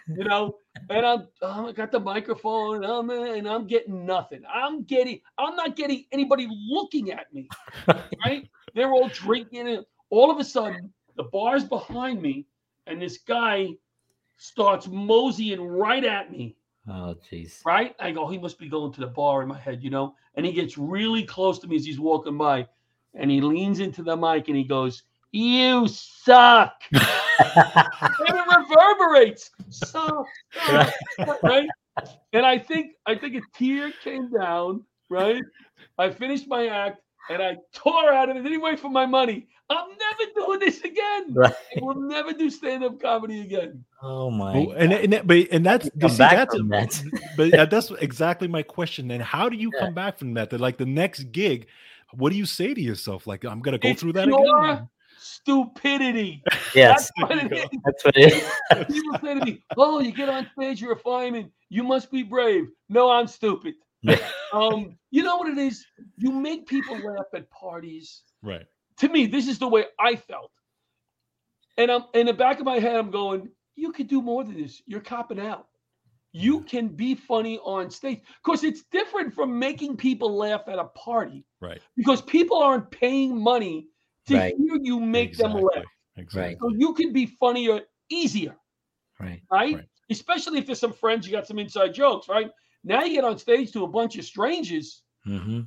[0.06, 0.56] you know.
[0.90, 4.42] And I'm oh, I got the microphone, oh, and I'm and I'm getting nothing.
[4.52, 7.48] I'm getting I'm not getting anybody looking at me,
[8.24, 8.48] right?
[8.78, 12.46] They're all drinking, and all of a sudden the bar's behind me,
[12.86, 13.68] and this guy
[14.36, 16.56] starts moseying right at me
[16.88, 17.64] Oh jeez.
[17.66, 17.94] right?
[17.98, 20.14] I go, oh, he must be going to the bar in my head, you know?
[20.36, 22.66] And he gets really close to me as he's walking by
[23.14, 26.74] and he leans into the mic and he goes, You suck.
[26.92, 29.50] and it reverberates.
[29.70, 30.26] Suck,
[30.66, 31.68] suck, right?
[32.32, 35.42] And I think I think a tear came down, right?
[35.98, 39.46] I finished my act and I tore out of it anyway for my money.
[39.70, 41.26] I'm never doing this again.
[41.34, 41.52] Right.
[41.76, 43.84] I will never do stand-up comedy again.
[44.02, 44.54] Oh my.
[44.56, 47.02] Oh, and, and that- but and that's come see, back that's from that?
[47.36, 49.10] but yeah, that's exactly my question.
[49.10, 49.86] And how do you Yeah.
[49.86, 50.48] come back from that?
[50.50, 51.66] That like the next gig,
[52.14, 53.26] what do you say to yourself?
[53.26, 54.88] Like I'm gonna go It's through that pure again.
[55.18, 56.42] Stupidity.
[56.74, 57.68] yes, That's what There it you is.
[57.84, 58.86] that's what it is.
[58.94, 61.50] People say to me, "Oh, you get on stage, you're a fireman.
[61.68, 63.74] You must be brave." No, I'm stupid.
[64.52, 65.84] Um, you know what it is?
[66.16, 68.22] You make people laugh at parties.
[68.42, 68.66] Right.
[68.98, 70.50] To me, this is the way I felt.
[71.76, 74.60] And I'm in the back of my head, I'm going, "You could do more than
[74.60, 74.82] this.
[74.86, 75.68] You're copping out.
[76.32, 80.84] You can be funny on stage because it's different from making people laugh at a
[80.84, 81.80] party Right.
[81.96, 83.88] because people aren't paying money
[84.26, 84.54] to Right.
[84.56, 85.84] hear you make them laugh.
[86.16, 86.58] Exactly.
[86.60, 87.80] So you can be funnier
[88.10, 88.56] easier
[89.18, 89.42] Right.
[89.50, 89.74] right?
[89.76, 89.88] Right.
[90.10, 92.50] Especially if there's some friends, you got some inside jokes, right?
[92.84, 95.02] Now you get on stage to a bunch of strangers.
[95.26, 95.60] Mm-hmm.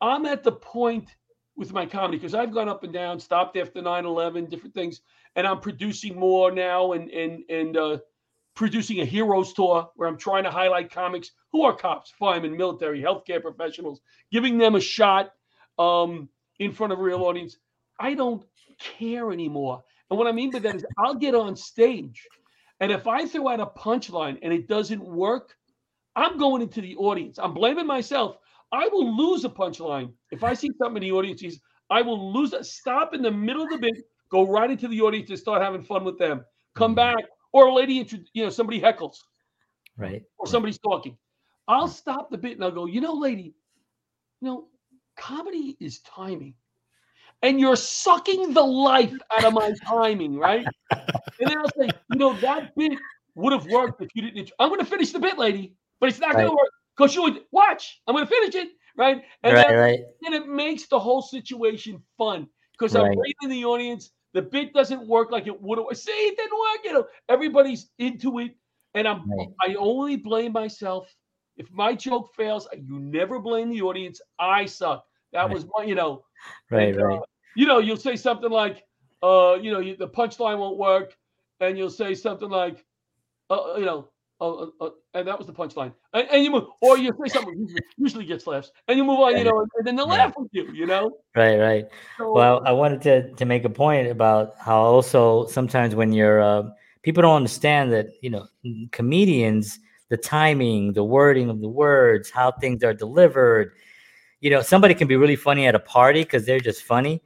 [0.00, 1.10] I'm at the point
[1.56, 5.00] with my comedy because I've gone up and down, stopped after 9 11, different things,
[5.36, 6.92] and I'm producing more now.
[6.92, 7.98] And, and, and, uh,
[8.54, 13.02] producing a heroes tour where I'm trying to highlight comics who are cops, firemen, military,
[13.02, 15.32] healthcare professionals, giving them a shot
[15.78, 17.56] um, in front of a real audience.
[17.98, 18.44] I don't
[18.78, 19.82] care anymore.
[20.10, 22.26] And what I mean by that is I'll get on stage.
[22.80, 25.56] And if I throw out a punchline and it doesn't work,
[26.16, 27.38] I'm going into the audience.
[27.38, 28.38] I'm blaming myself.
[28.72, 30.12] I will lose a punchline.
[30.30, 31.42] If I see something in the audience,
[31.90, 33.94] I will lose a stop in the middle of the bit,
[34.30, 36.44] go right into the audience and start having fun with them.
[36.74, 37.16] Come Mm-hmm.
[37.16, 39.16] back, or a lady, you know, somebody heckles
[39.96, 40.22] Right.
[40.38, 41.16] or somebody's talking.
[41.68, 43.54] I'll stop the bit and I'll go, you know, lady,
[44.40, 44.68] you know,
[45.16, 46.54] comedy is timing.
[47.42, 50.66] And you're sucking the life out of my timing, right?
[51.40, 52.98] And then I'll say, you know, that bit
[53.34, 54.50] would have worked if you didn't.
[54.58, 57.22] I'm going to finish the bit, lady, but it's not going to work because you
[57.22, 58.00] would watch.
[58.06, 59.22] I'm going to finish it, right?
[59.42, 59.66] And right.
[59.66, 60.00] then, Right.
[60.22, 63.18] then it makes the whole situation fun because I'm Right.
[63.18, 64.10] right in the audience.
[64.32, 65.96] The bit doesn't work like it would have.
[65.96, 66.80] See, it didn't work.
[66.84, 68.56] You know, everybody's into it,
[68.94, 69.30] and I'm.
[69.30, 69.48] Right.
[69.62, 71.14] I only blame myself.
[71.56, 74.20] If my joke fails, you never blame the audience.
[74.40, 75.06] I suck.
[75.32, 75.54] That Right.
[75.54, 76.24] was my, you know,
[76.70, 76.88] Right.
[76.88, 77.20] and, uh, Right.
[77.54, 78.84] you know, you'll say something like,
[79.22, 81.16] uh, you know, you, the punchline won't work,
[81.60, 82.84] and you'll say something like,
[83.50, 84.10] uh, you know,
[84.44, 88.24] uh, and that was the punchline, and, and you move, or you say something usually,
[88.24, 90.04] gets laughs, and you move on, you know, and, and then Yeah.
[90.04, 91.18] laugh with you, you know.
[91.34, 91.58] Right.
[91.58, 91.86] Right.
[92.18, 96.42] So, Well, I wanted to to make a point about how also sometimes when you're
[96.42, 96.64] uh,
[97.02, 98.46] people don't understand that you know
[98.92, 99.78] comedians
[100.10, 103.72] the timing, the wording of the words, how things are delivered.
[104.40, 107.22] You know, somebody can be really funny at a party because they're just funny,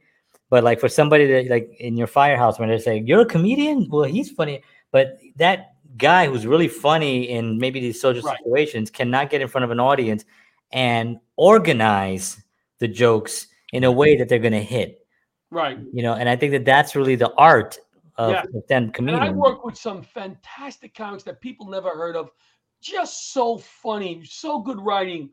[0.49, 3.87] but like for somebody that like in your firehouse when they're saying you're a comedian,
[3.91, 8.37] well, he's funny, but that guy who's really funny in maybe these social Right.
[8.39, 10.25] situations cannot get in front of an audience
[10.71, 12.41] and organize
[12.79, 15.05] the jokes in a way that they're going to hit
[15.51, 15.77] right.
[15.93, 17.77] you know and i think that that's really the art
[18.17, 18.43] of, Yeah.
[18.53, 22.29] of them And I work with some fantastic comics that people never heard of.
[22.81, 25.29] Just so funny, so good writing.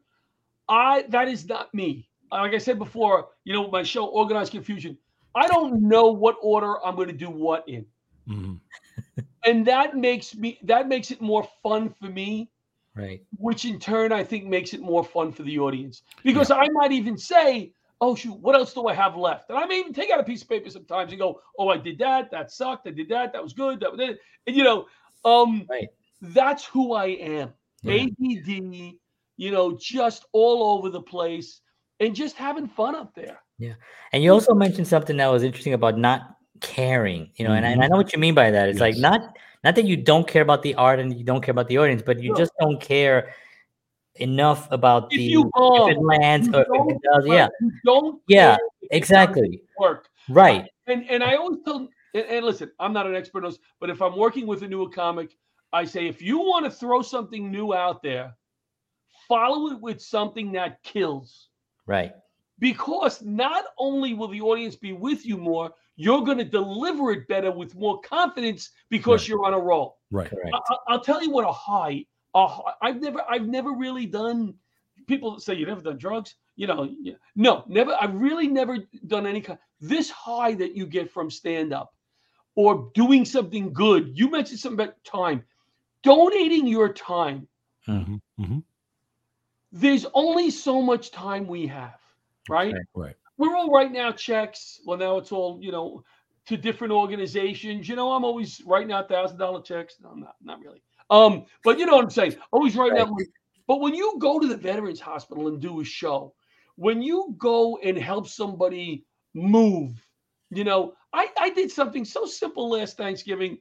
[0.68, 2.08] I that is not me.
[2.30, 4.96] Like I said before, you know, my show Organized Confusion.
[5.34, 7.86] I don't know what order I'm going to do what in.
[8.28, 8.60] Mhm.
[9.46, 12.50] And that makes me that makes it more fun for me,
[12.94, 16.02] right which in turn I think makes it more fun for the audience.
[16.24, 19.48] Because I might even say, oh shoot, what else do I have left?
[19.50, 21.76] And I may even take out a piece of paper sometimes and go, oh, I
[21.76, 24.18] did that, that sucked, I did that, that was good, that was it.
[24.46, 24.86] And you know,
[25.24, 25.88] um, Right.
[26.20, 27.54] that's who I am.
[27.82, 28.04] Yeah.
[28.04, 28.94] ADD,
[29.36, 31.60] you know, just all over the place
[32.00, 33.40] and just having fun up there.
[33.58, 33.74] Yeah.
[34.12, 37.70] And you also mentioned something that was interesting about not caring you know and, I-
[37.70, 37.92] and i mm-hmm.
[37.92, 38.68] know what you mean by that.
[38.68, 41.52] It's like not not that you don't care about the art and you don't care
[41.52, 42.36] about the audience but you No.
[42.36, 43.34] just don't care
[44.16, 47.48] enough about If the you if it lands or if it does yeah.
[47.60, 49.62] You don't Yeah, care if it exactly.
[49.78, 50.08] work.
[50.28, 50.66] right.
[50.86, 53.90] And and I always tell and, and listen, I'm not an expert on this, but
[53.90, 55.36] if I'm working with a new comic,
[55.72, 58.34] I say if you want to throw something new out there,
[59.28, 61.48] follow it with something that kills.
[61.86, 62.12] right.
[62.58, 67.26] Because not only will the audience be with you more, you're going to deliver it
[67.26, 69.28] better with more confidence because Right.
[69.28, 69.98] you're on a roll.
[70.10, 70.30] Right.
[70.54, 72.04] I, I- I'll tell you what a high.
[72.34, 74.54] A high I've never, I've never really done.
[75.06, 76.34] People say you never done drugs.
[76.56, 77.14] You know, yeah.
[77.34, 77.96] no, never.
[78.00, 79.58] I've really never done any kind.
[79.80, 81.94] This high that you get from stand up,
[82.54, 84.18] or doing something good.
[84.18, 85.44] You mentioned something about time.
[86.02, 87.46] Donating your time.
[87.86, 88.20] Mhm.
[88.40, 88.62] Mhm.
[89.72, 92.00] There's only so much time we have,
[92.48, 92.72] right?
[92.72, 92.86] Right.
[92.94, 93.16] Right.
[93.38, 94.80] We're all writing out checks.
[94.86, 96.04] Well, now it's all you know
[96.46, 97.88] to different organizations.
[97.88, 99.96] You know, I'm always writing out thousand dollar checks.
[100.00, 100.82] No, I'm not, not really.
[101.10, 102.36] Um, but you know what I'm saying.
[102.52, 103.10] Always writing out.
[103.66, 106.34] But when you go to the Veterans Hospital and do a show,
[106.76, 109.92] when you go and help somebody move,
[110.50, 113.58] you know, I I did something so simple last Thanksgiving.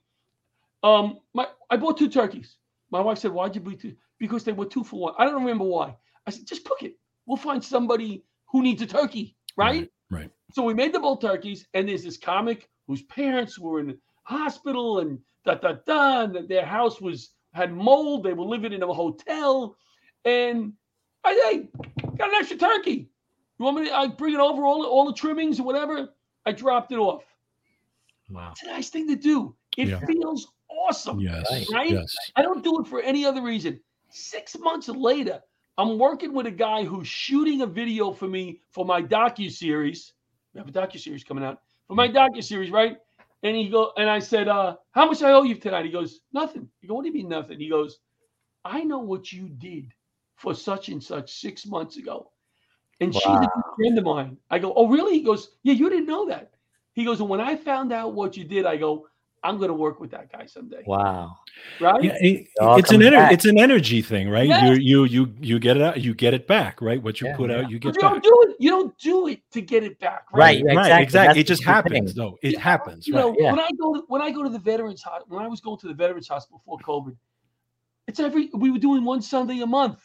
[0.83, 2.57] Um, my I bought two turkeys.
[2.91, 3.95] My wife said, "Why'd you buy two?
[4.19, 5.13] Because they were two for one.
[5.17, 5.95] I don't remember why.
[6.27, 6.97] I said, "Just cook it.
[7.25, 10.31] We'll find somebody who needs a turkey, right?" Right.
[10.53, 14.99] So we made the bull turkeys, and there's this comic whose parents were in hospital
[14.99, 18.23] and da da da, and that their house was had mold.
[18.23, 19.75] They were living in a hotel,
[20.23, 20.73] and
[21.23, 21.69] I hey,
[22.17, 23.09] got an extra turkey.
[23.57, 26.09] You want me to I bring it over all all the trimmings or whatever?
[26.45, 27.23] I dropped it off.
[28.29, 29.55] wow It's a nice thing to do.
[29.77, 30.05] It Yeah.
[30.05, 31.19] feels awesome.
[31.19, 31.49] Yes.
[31.51, 31.67] Right.
[31.71, 31.91] Right?
[31.91, 32.15] Yes.
[32.35, 33.79] I don't do it for any other reason.
[34.09, 35.41] Six months later,
[35.77, 40.13] I'm working with a guy who's shooting a video for me for my docu series.
[40.53, 42.97] We have a docu series coming out for my docu series, right?
[43.43, 46.21] And he go and I said, uh, "How much I owe you tonight?" He goes,
[46.31, 47.99] "Nothing." You go, "What do you mean nothing?" He goes,
[48.63, 49.93] "I know what you did
[50.35, 52.31] for such and such six months ago,
[53.01, 56.07] and she's a friend of mine." I go, "Oh, really?" He goes, "Yeah, you didn't
[56.07, 56.53] know that."
[56.93, 59.09] He goes, "And when I found out what you did, I go."
[59.45, 60.83] I'm going to work with that guy someday.
[60.87, 61.37] Wow.
[61.79, 62.03] Right?
[62.03, 64.47] Yeah, it- it's an ener- it's an energy thing, right?
[64.47, 64.63] Yes.
[64.63, 67.01] You you you you get it out, you get it back, right?
[67.01, 67.57] What you Yeah, put yeah.
[67.57, 68.11] out, you But get you back.
[68.11, 68.55] don't do it.
[68.59, 70.23] You don't do it to get it back.
[70.33, 70.63] Right.
[70.65, 70.75] Right.
[70.75, 71.03] Right, exactly.
[71.03, 71.41] exactly.
[71.41, 71.73] It just the thing.
[71.75, 72.15] happens.
[72.15, 73.07] No, it Yeah, happens.
[73.07, 73.21] You Right.
[73.21, 73.51] know, Yeah.
[73.51, 75.77] when I go to when I go to the veterans hospital, when I was going
[75.79, 77.15] to the veterans hospital before COVID,
[78.07, 79.99] it's every we were doing one Sunday a month.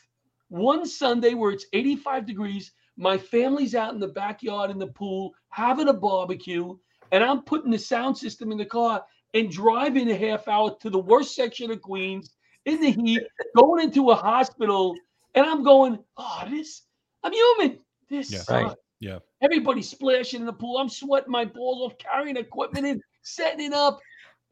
[0.48, 5.32] One Sunday where it's 85 degrees, my family's out in the backyard in the pool
[5.48, 6.76] having a barbecue,
[7.12, 10.90] and I'm putting the sound system in the car and driving a half hour to
[10.90, 13.22] the worst section of Queens in the heat,
[13.56, 14.94] going into a hospital,
[15.34, 16.82] and I'm going, oh, this,
[17.22, 17.78] I'm human.
[18.08, 18.38] This Yeah.
[18.38, 18.50] sucks.
[18.68, 18.76] Right.
[19.00, 19.18] Yeah.
[19.42, 20.78] Everybody's splashing in the pool.
[20.78, 24.00] I'm sweating my balls off, carrying equipment in, setting it up.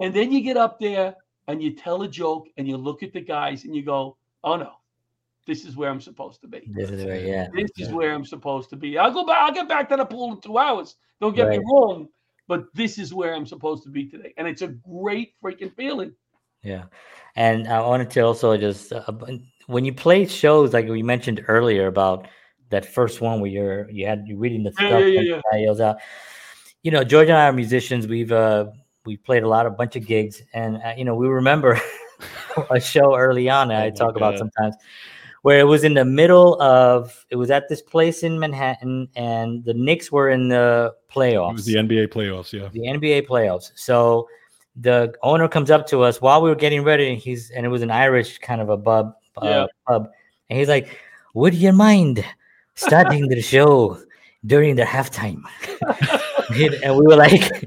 [0.00, 1.14] And then you get up there
[1.48, 4.56] and you tell a joke and you look at the guys and you go, oh
[4.56, 4.72] no,
[5.46, 6.70] this is where I'm supposed to be.
[6.72, 7.48] This is where, yeah.
[7.52, 7.94] This is Yeah.
[7.94, 8.96] where I'm supposed to be.
[8.96, 9.38] I'll go back.
[9.40, 10.96] I'll get back to the pool in two hours.
[11.20, 12.08] Don't get me wrong,
[12.48, 16.12] but this is where I'm supposed to be today, and it's a great freaking feeling.
[16.62, 16.84] Yeah.
[17.36, 19.04] And I wanted to also just uh,
[19.66, 22.26] when you play shows like we mentioned earlier about
[22.70, 25.58] that first one where you're you had you reading the Yeah, stuff yeah, yeah, yeah.
[25.58, 25.98] yells out.
[26.82, 28.06] You know, George and I are musicians.
[28.06, 28.66] We've uh
[29.06, 31.80] we played a lot of bunch of gigs, and uh, you know we remember
[32.70, 34.74] a show early on that Oh I talk about sometimes
[35.42, 39.64] where it was in the middle of it was at this place in Manhattan, and
[39.64, 42.52] the Knicks were in the playoffs It was the NBA playoffs.
[42.52, 42.68] Yeah.
[42.72, 43.72] the NBA playoffs.
[43.74, 44.28] So
[44.76, 47.68] the owner comes up to us while we were getting ready, and he's and it
[47.68, 49.66] was an Irish kind of a pub, uh, Yeah.
[49.86, 50.08] pub,
[50.50, 50.98] and he's like,
[51.34, 52.24] "Would you mind
[52.74, 53.98] starting the show
[54.46, 55.42] during the halftime?"
[56.84, 57.64] and we were like,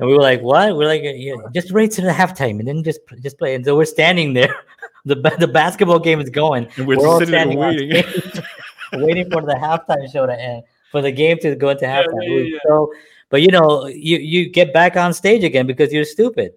[0.00, 2.82] and we were like, "What?" We're like, yeah, "Just right to the halftime, and then
[2.82, 4.54] just just play." And so we're standing there.
[5.06, 6.68] The the basketball game is going.
[6.76, 7.90] And we're, We're all standing waiting.
[8.04, 8.44] stage,
[8.92, 12.20] waiting for the halftime show to end, for the game to go into halftime.
[12.28, 12.58] yeah, yeah.
[12.66, 12.92] So,
[13.30, 16.52] but you know, you you get back on stage again because you're stupid.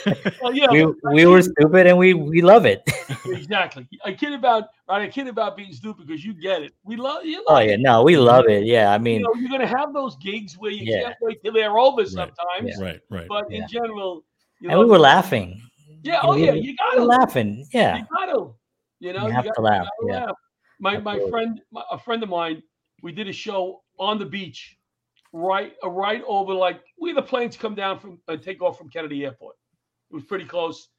[0.41, 2.82] Well, yeah, we but I we were stupid and we we love it.
[3.26, 3.88] exactly.
[4.04, 5.02] I kid about right.
[5.02, 6.74] I kid about being stupid because you get it.
[6.84, 7.44] We love you.
[7.48, 7.80] oh yeah, it.
[7.80, 8.65] no, we love it.
[8.65, 11.04] Yeah, I You mean, know, you're gonna have those gigs where you Yeah.
[11.04, 12.08] can't wait till they're over Right.
[12.10, 12.80] sometimes.
[12.80, 13.00] right.
[13.10, 13.28] Right.
[13.28, 13.63] But Yeah.
[13.63, 14.24] in general,
[14.60, 15.00] you and we were it.
[15.00, 15.62] laughing.
[16.04, 16.13] Yeah.
[16.13, 16.54] you Oh know, yeah.
[16.54, 17.65] You gotta were laughing.
[17.74, 18.52] Yeah, You gotta.
[19.00, 19.28] You know.
[19.28, 20.26] You have to gotta- laugh, gotta yeah.
[20.26, 20.36] laugh.
[20.80, 22.62] My my friend, my, a friend of mine,
[23.02, 24.78] we did a show on the beach,
[25.32, 28.89] right, uh, right over like we the planes come down from uh, take off from
[28.89, 29.56] Kennedy Airport.
[30.12, 30.89] It was pretty close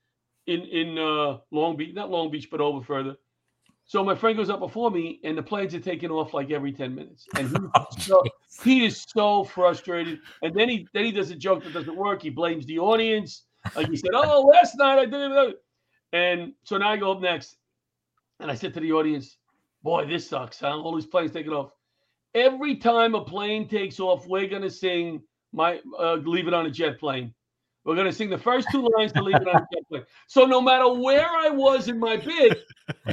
[0.47, 3.17] in in uh, Long Beach, not Long Beach, but over further.
[3.89, 6.73] So my friend goes up before me, and the planes are taking off like every
[6.73, 8.23] ten minutes, and he's so,
[8.65, 10.21] he is so frustrated.
[10.43, 12.23] And then he then he does a joke that doesn't work.
[12.23, 13.45] He blames the audience,
[13.77, 15.63] like he said, "Oh, last night I did it."
[16.13, 17.57] And so now I go up next,
[18.41, 19.37] and I said to the audience,
[19.83, 20.81] "Boy, this sucks, huh?
[20.81, 21.71] All these planes taking off.
[22.35, 26.71] Every time a plane takes off, we're gonna sing my uh, leave it on a
[26.71, 27.33] jet plane.
[27.87, 30.07] We're gonna sing the first two lines to leave it on a jet.
[30.27, 32.59] So no matter where I was in my bid,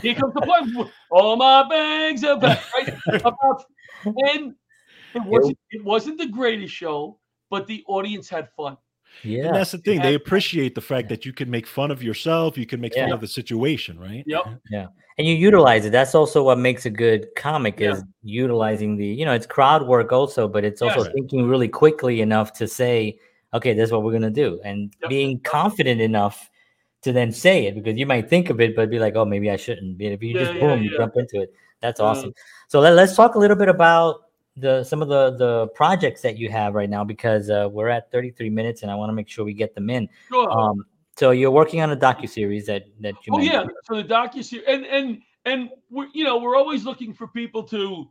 [0.01, 0.89] here comes the plane.
[1.11, 2.59] All my bags are back.
[2.73, 2.93] Right?
[3.23, 3.63] About-
[4.05, 4.53] and
[5.13, 7.19] it wasn't it wasn't the greatest show,
[7.51, 8.75] but the audience had fun.
[9.23, 9.45] yeah.
[9.45, 10.01] And that's the thing.
[10.01, 12.57] They appreciate the fact that you can make fun of yourself.
[12.57, 14.23] You can make fun of the situation, right?
[14.25, 14.59] Yep.
[14.71, 14.87] Yeah.
[15.19, 15.91] And you utilize it.
[15.91, 17.91] That's also what makes a good comic Yeah.
[17.91, 21.13] is utilizing the, you know, it's crowd work also, but it's also Yes.
[21.13, 23.19] thinking really quickly enough to say,
[23.53, 25.09] okay, this is what we're gonna do, and Yep.
[25.09, 26.49] being confident enough
[27.03, 29.51] to then say it because you might think of it, but be like, oh, maybe
[29.51, 29.97] I shouldn't.
[29.97, 30.97] But if you Yeah, just boom, you yeah.
[30.97, 31.53] jump into it.
[31.81, 32.05] That's Yeah.
[32.07, 32.33] awesome.
[32.69, 34.21] So let, let's talk a little bit about
[34.55, 38.11] the some of the the projects that you have right now because uh, we're at
[38.11, 40.07] 33 minutes and I want to make sure we get them in.
[40.29, 40.49] Sure.
[40.51, 40.85] Um,
[41.17, 43.71] so you're working on a docu series that that you Oh yeah, mentioned.
[43.83, 47.63] so the docu series, and and and we're you know we're always looking for people
[47.63, 48.09] to.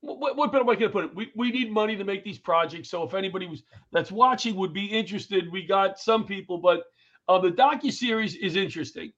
[0.00, 1.14] What, what better way can I put it?
[1.14, 2.90] We, we need money to make these projects.
[2.90, 6.84] So if anybody was that's watching would be interested, we got some people, but
[7.28, 9.12] uh, the docu series is interesting.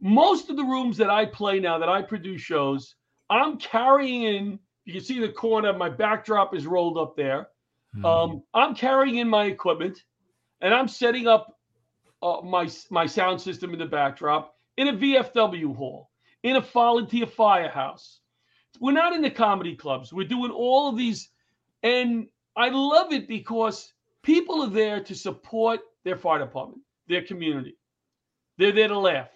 [0.00, 2.96] Most of the rooms that I play now, that I produce shows,
[3.28, 4.58] I'm carrying in.
[4.84, 5.72] You can see the corner.
[5.72, 7.48] My backdrop is rolled up there.
[7.96, 8.04] Mhm.
[8.04, 10.02] Um, I'm carrying in my equipment,
[10.60, 11.58] and I'm setting up
[12.22, 16.10] uh, my my sound system in the backdrop in a VFW hall,
[16.42, 18.19] in a volunteer firehouse.
[18.80, 20.12] We're not in the comedy clubs.
[20.12, 21.28] We're doing all of these,
[21.82, 27.76] and I love it because people are there to support their fire department, their community.
[28.56, 29.28] They're there to laugh.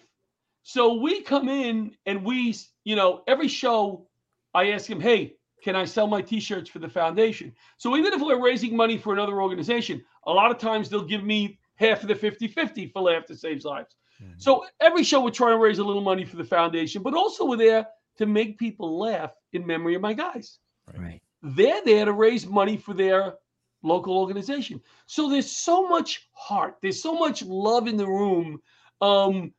[0.63, 4.07] So we come in and we, you know, every show,
[4.55, 7.53] I ask them, hey, can I sell my T-shirts for the foundation?
[7.77, 11.23] So even if we're raising money for another organization, a lot of times they'll give
[11.23, 13.95] me half of the 50-50 for Laughter Saves Lives.
[14.21, 14.41] Mhm.
[14.41, 17.45] So every show we're trying to raise a little money for the foundation, but also
[17.45, 17.87] we're there
[18.17, 20.59] to make people laugh in memory of my guys.
[20.97, 21.21] right.
[21.41, 23.35] They're there to raise money for their
[23.83, 24.81] local organization.
[25.05, 28.61] So there's so much heart, there's so much love in the room,
[29.01, 29.53] um,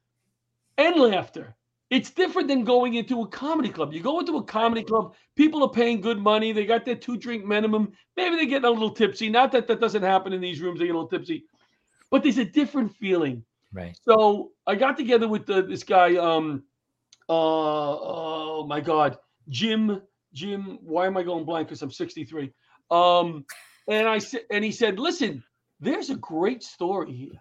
[0.79, 1.55] and laughter.
[1.89, 3.93] It's different than going into a comedy club.
[3.93, 6.51] You go into a comedy club, people are paying good money.
[6.51, 7.93] They got their two drink minimum.
[8.17, 9.29] Maybe they're getting a little tipsy.
[9.29, 11.45] Not that that doesn't happen in these rooms, they get a little tipsy,
[12.11, 13.45] but there's a different feeling.
[13.73, 13.97] Right.
[14.03, 16.17] So I got together with the, this guy.
[16.17, 16.65] Um,
[17.29, 19.19] oh my God,
[19.49, 20.03] Jim.
[20.33, 20.79] Jim.
[20.83, 21.69] Why am I going blank?
[21.69, 22.53] Because I'm 63.
[22.91, 23.45] Um,
[23.89, 25.43] and I said, and he said, "Listen,
[25.81, 27.41] there's a great story here.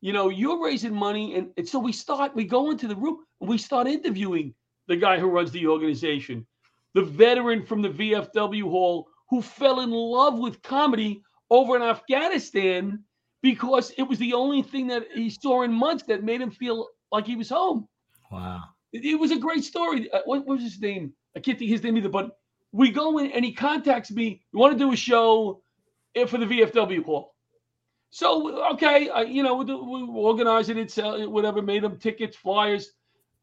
[0.00, 2.34] You know, you're raising money, and, and so we start.
[2.34, 4.54] We go into the room and we start interviewing
[4.86, 6.46] the guy who runs the organization,
[6.94, 13.04] the veteran from the VFW hall who fell in love with comedy over in Afghanistan."
[13.40, 16.88] Because it was the only thing that he saw in months that made him feel
[17.12, 17.86] like he was home.
[18.32, 18.64] Wow.
[18.92, 20.10] It, was a great story.
[20.10, 21.12] Uh, what, was his name?
[21.36, 22.08] I can't think his name either.
[22.08, 22.38] But
[22.72, 24.42] we go in and he contacts me.
[24.52, 25.62] You want to do a show
[26.14, 27.34] eh, for the VFW hall?
[28.10, 32.90] So okay, uh, you know we, organized it, sell whatever, made them tickets, flyers,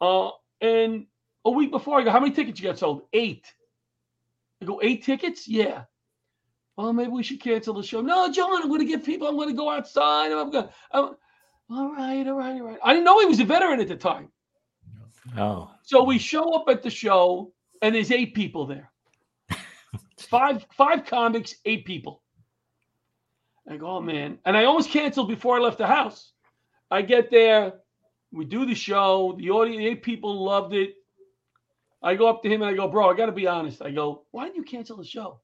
[0.02, 0.30] uh,
[0.60, 1.06] and
[1.46, 3.04] a week before I go, how many tickets you got sold?
[3.14, 3.46] Eight.
[4.62, 5.48] I go eight tickets?
[5.48, 5.84] Yeah.
[6.78, 8.02] Well, maybe we should cancel the show.
[8.02, 9.28] No, John, I'm going to get people.
[9.28, 10.32] I'm going to go outside.
[10.32, 10.68] I'm going.
[10.92, 11.16] I'm,
[11.70, 12.80] all right, all right, all right.
[12.84, 14.30] I didn't know he was a veteran at the time.
[15.38, 15.72] Oh.
[15.84, 17.52] So we show up at the show,
[17.82, 18.92] and there's eight people there.
[20.20, 22.22] five five comics, eight people.
[23.68, 26.32] I go, oh man, and I almost canceled before I left the house.
[26.92, 27.74] I get there,
[28.32, 29.36] we do the show.
[29.40, 30.94] The audience, eight people loved it.
[32.04, 33.82] I go up to him and I go, bro, I got to be honest.
[33.82, 35.40] I go, why did you cancel the show?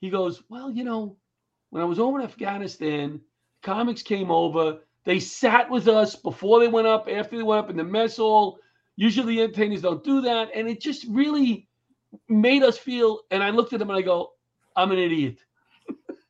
[0.00, 1.16] He goes, well, you know,
[1.70, 3.20] when I was over in Afghanistan,
[3.62, 4.78] comics came over.
[5.04, 8.16] They sat with us before they went up, after they went up in the mess
[8.16, 8.58] hall.
[8.96, 10.50] Usually the entertainers don't do that.
[10.54, 11.68] And it just really
[12.28, 13.20] made us feel.
[13.30, 14.32] And I looked at him and I go,
[14.76, 15.38] I'm an idiot.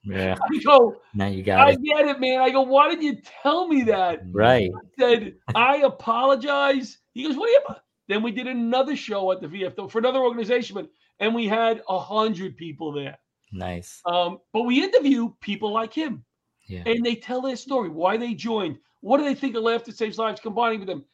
[0.04, 0.36] Yeah.
[0.52, 1.82] I go, Now you got I it.
[1.82, 2.40] get it, man.
[2.40, 4.20] I go, why did you tell me that?
[4.32, 4.70] Right.
[4.74, 6.98] I said, I apologize.
[7.12, 7.60] He goes, what do you?
[7.68, 10.88] apo-" Then we did another show at the VFW for another organization, but
[11.20, 13.16] and we had a hundred people there.
[13.52, 14.00] Nice.
[14.06, 16.24] Um, but we interview people like him,
[16.66, 16.82] Yeah.
[16.86, 20.18] and they tell their story, why they joined, what do they think of Laughter Saves
[20.18, 21.04] Lives, combining with them,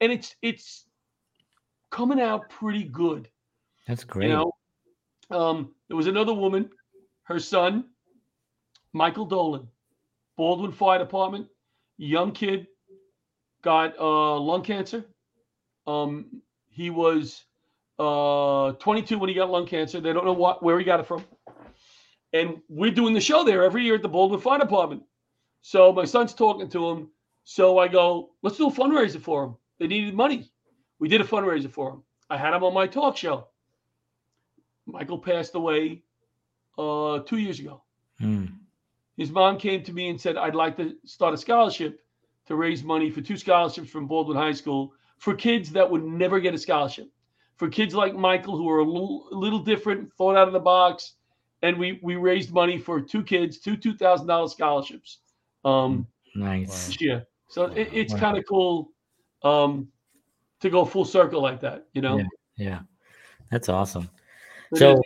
[0.00, 0.86] and it's it's
[1.96, 3.26] coming out pretty good.
[3.88, 4.28] That's great.
[4.28, 4.52] You know,
[5.30, 6.68] um, there was another woman,
[7.22, 7.86] her son,
[8.92, 9.66] Michael Dolan,
[10.36, 11.46] Baldwin Fire Department,
[11.96, 12.66] young kid,
[13.62, 15.06] got uh, lung cancer.
[15.86, 17.44] Um, he was
[17.98, 19.98] uh, 22 when he got lung cancer.
[19.98, 21.24] They don't know what where he got it from.
[22.34, 25.02] And we're doing the show there every year at the Baldwin Fire Department.
[25.62, 27.08] So my son's talking to him.
[27.44, 29.56] So I go, let's do a fundraiser for him.
[29.78, 30.50] They needed money.
[30.98, 32.02] We did a fundraiser for him.
[32.30, 33.48] I had him on my talk show.
[34.86, 36.02] Michael passed away
[36.78, 37.82] uh, two years ago.
[38.18, 38.46] Hmm.
[39.16, 42.00] His mom came to me and said, I'd like to start a scholarship
[42.46, 46.38] to raise money for two scholarships from Baldwin High School for kids that would never
[46.38, 47.10] get a scholarship.
[47.56, 50.60] For kids like Michael, who are a little, a little different, thought out of the
[50.60, 51.14] box.
[51.62, 55.18] And we, we raised money for two kids, two $2,000 scholarships
[55.64, 57.00] um, Nice.
[57.00, 57.20] Yeah.
[57.48, 58.20] So it, it's Wow.
[58.20, 58.90] kind of cool
[59.42, 59.88] um,
[60.60, 62.22] to go full circle like that, you know?
[62.56, 62.80] Yeah.
[63.50, 64.08] That's awesome.
[64.72, 65.00] It So, is.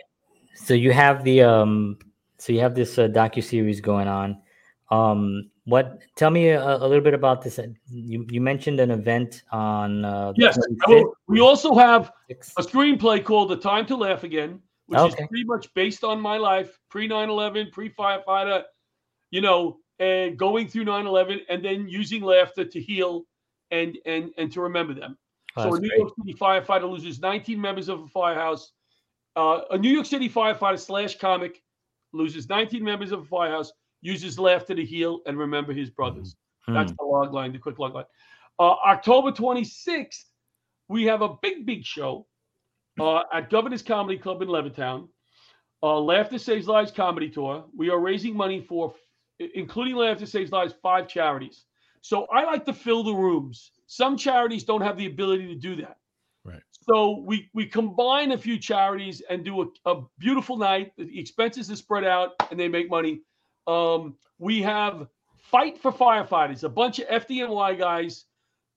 [0.55, 1.97] so you have the um,
[2.37, 4.41] so you have this uh, docu series going on.
[4.89, 5.99] Um, what?
[6.15, 7.59] Tell me a, a little bit about this.
[7.89, 10.03] You you mentioned an event on.
[10.03, 10.57] Uh, Yes.
[10.87, 15.43] Will- we also have a screenplay called The Time to Laugh Again, which is pretty
[15.43, 18.63] much based on my life, pre 9 11, pre firefighter,
[19.29, 23.23] you know, and going through 9 11 and then using laughter to heal
[23.69, 25.15] and and and to remember them.
[25.57, 25.99] Oh, so a New great.
[25.99, 28.71] York City firefighter loses 19 members of a firehouse.
[29.35, 31.61] Uh, a New York City firefighter slash comic
[32.13, 33.71] loses 19 members of a firehouse,
[34.01, 36.35] uses laughter to heal and remember his brothers.
[36.67, 36.95] That's Hmm.
[36.99, 38.05] the log line, the quick log line.
[38.59, 40.25] Uh, October 26th,
[40.87, 42.27] we have a big, big show
[42.99, 45.07] uh, at Governor's Comedy Club in Levittown.
[45.81, 47.65] Uh, Laughter Saves Lives comedy tour.
[47.75, 48.93] We are raising money for,
[49.39, 51.65] including Laughter Saves Lives, five charities.
[52.01, 53.71] So I like to fill the rooms.
[53.91, 55.97] Some charities don't have the ability to do that.
[56.45, 56.61] Right.
[56.89, 60.93] So we we combine a few charities and do a, a beautiful night.
[60.97, 63.23] The expenses are spread out and they make money.
[63.67, 66.63] Um, we have Fight for Firefighters.
[66.63, 68.27] A bunch of FDNY guys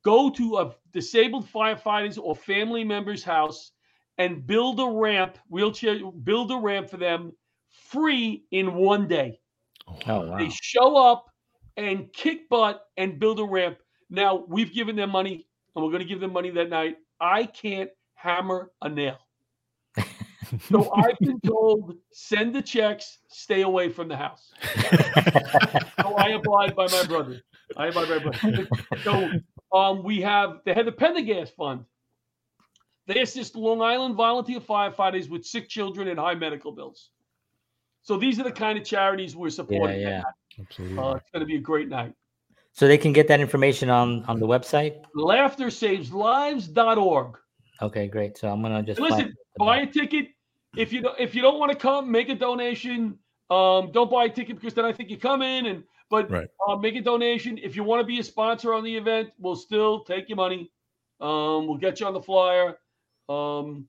[0.05, 3.71] go to a disabled firefighters or family member's house
[4.19, 7.31] and build a ramp, wheelchair, build a ramp for them
[7.71, 9.39] free in one day.
[9.87, 10.39] Oh wow.
[10.39, 11.31] They show up
[11.77, 13.79] and kick butt and build a ramp.
[14.11, 16.97] Now we've given them money and we're going to give them money that night.
[17.21, 19.19] I can't hammer a nail.
[20.69, 24.53] So I've been told send the checks, stay away from the house.
[26.03, 27.41] So I abide by my brother.
[27.77, 28.69] I abide by my brother.
[29.03, 29.31] So
[29.73, 31.85] um, we have they had the Pendergast Fund.
[33.07, 37.11] They assist Long Island volunteer firefighters with sick children and high medical bills.
[38.03, 40.01] So these are the kind of charities we're yeah, supporting.
[40.01, 40.23] yeah.
[40.61, 40.99] Absolutely.
[40.99, 42.15] Uh, it's going to be a great night.
[42.75, 44.97] So they can get that information on on the website.
[45.17, 47.39] LaughterSavesLives.org.
[47.81, 48.37] Okay, great.
[48.37, 50.31] So I'm gonna just Listen, buy a ticket.
[50.77, 53.19] If you don't, if you don't want to come, make a donation.
[53.49, 56.49] Um, don't buy a ticket because then I think you come in and but Right.
[56.69, 57.57] uh, make a donation.
[57.59, 60.71] If you want to be a sponsor on the event, we'll still take your money.
[61.21, 62.77] Um, we'll get you on the flyer.
[63.29, 63.89] Um,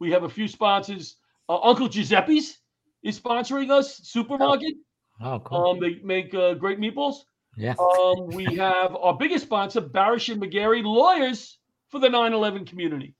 [0.00, 1.16] we have a few sponsors.
[1.48, 2.58] Uh, Uncle Giuseppe's
[3.02, 3.96] is sponsoring us.
[3.98, 4.74] Supermarket.
[5.20, 5.66] Oh, cool.
[5.66, 7.24] Um, they make uh, great meatballs.
[7.58, 7.74] Yeah.
[7.78, 13.14] Um, we have our biggest sponsor, Barasch and McGarry Lawyers for the 9/11 community.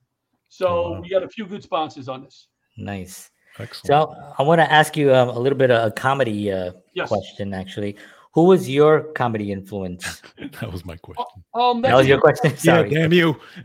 [0.49, 1.01] So Oh, wow.
[1.01, 2.47] we got a few good sponsors on this.
[2.77, 3.31] Nice.
[3.59, 3.87] Excellent.
[3.87, 7.09] So I want to ask you um, a little bit of a comedy uh, Yes.
[7.09, 7.97] question, actually.
[8.35, 10.23] Who was your comedy influence?
[10.61, 11.43] that was my question.
[11.55, 12.51] Um, That was your question.
[12.53, 12.91] Yeah, Sorry.
[12.91, 13.35] damn you.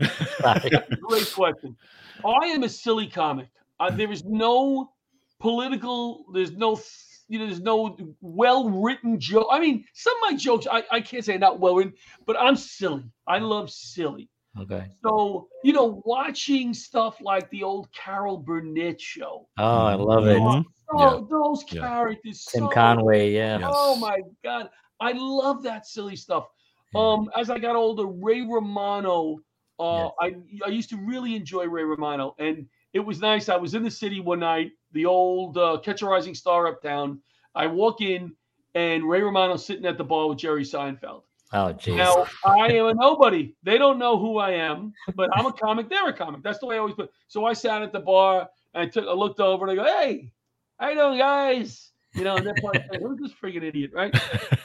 [1.02, 1.76] Great question.
[2.24, 3.48] I am a silly comic.
[3.78, 4.90] Uh, there is no
[5.38, 6.24] political.
[6.32, 6.80] There's no.
[7.28, 9.48] You know, there's no well-written joke.
[9.50, 11.94] I mean, some of my jokes, I, I can't say not well-written,
[12.26, 13.04] but I'm silly.
[13.26, 14.28] I love silly.
[14.60, 14.86] Okay.
[15.02, 19.48] So, you know, watching stuff like the old Carol Burnett show.
[19.58, 20.38] Oh, I love it.
[20.38, 20.64] Mhm.
[20.92, 21.80] Oh, those Yeah.
[21.80, 22.44] characters.
[22.44, 23.32] Tim so Conway.
[23.32, 23.58] Yeah.
[23.58, 23.70] Yeah.
[23.72, 24.00] Oh Yes.
[24.00, 24.70] my god,
[25.00, 26.46] I love that silly stuff.
[26.92, 27.00] Yeah.
[27.00, 29.38] Um, as I got older, Ray Romano.
[29.80, 30.36] Uh, Yes.
[30.62, 33.48] I I used to really enjoy Ray Romano, and it was nice.
[33.48, 37.20] I was in the city one night, the old uh, Catch a Rising Star uptown.
[37.54, 38.32] I walk in,
[38.74, 41.22] and Ray Romano's sitting at the bar with Jerry Seinfeld.
[41.52, 41.96] Oh, jeez.
[41.96, 43.54] Now I am a nobody.
[43.62, 45.88] They don't know who I am, but I'm a comic.
[45.88, 46.42] They're a comic.
[46.42, 47.06] That's the way I always put.
[47.06, 47.10] it.
[47.28, 49.06] So I sat at the bar and I took.
[49.06, 50.32] I looked over and I go, "Hey,
[50.78, 54.14] how you doing, guys?" You know, and they're probably saying, "Who's this freaking idiot?" Right?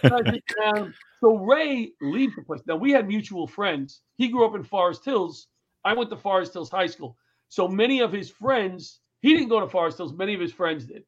[0.03, 0.93] And I sit down.
[1.19, 2.61] So Ray leaves the place.
[2.65, 4.01] Now we had mutual friends.
[4.17, 5.47] He grew up in Forest Hills.
[5.83, 7.17] I went to Forest Hills High School.
[7.49, 10.13] So many of his friends, he didn't go to Forest Hills.
[10.13, 11.03] Many of his friends did.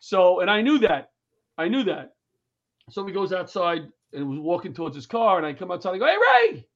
[0.00, 1.10] So, and I knew that.
[1.58, 2.14] I knew that.
[2.90, 3.82] So he goes outside
[4.12, 5.94] and was walking towards his car, and I come outside.
[5.94, 6.66] I go, "Hey, Ray!"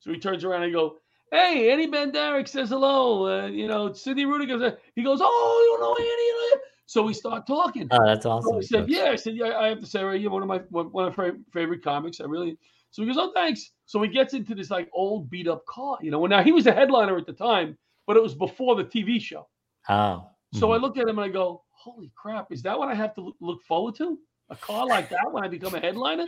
[0.00, 0.98] So he turns around and I go,
[1.32, 3.26] "Hey, Annie Banderick says hello.
[3.26, 7.46] Uh, you know, Sidney Rudiger." He goes, "Oh, you don't know Annie?" So we start
[7.46, 7.88] talking.
[7.90, 8.56] oh, that's So awesome.
[8.56, 10.58] I said, "Yeah." I said, "Yeah." I have to say, Ray, you're one of my
[10.70, 12.20] one one of my favorite comics.
[12.20, 12.56] I really.
[12.90, 15.98] So he goes, "Oh, thanks." So he gets into this like old beat up car,
[16.00, 16.20] you know.
[16.20, 17.76] Well, now he was a headliner at the time,
[18.06, 19.46] but it was before the TV show.
[19.88, 22.50] Oh, So I look at him and I go, "Holy crap!
[22.52, 24.18] Is that what I have to look- forward to?
[24.48, 26.26] A car like that when I become a headliner?"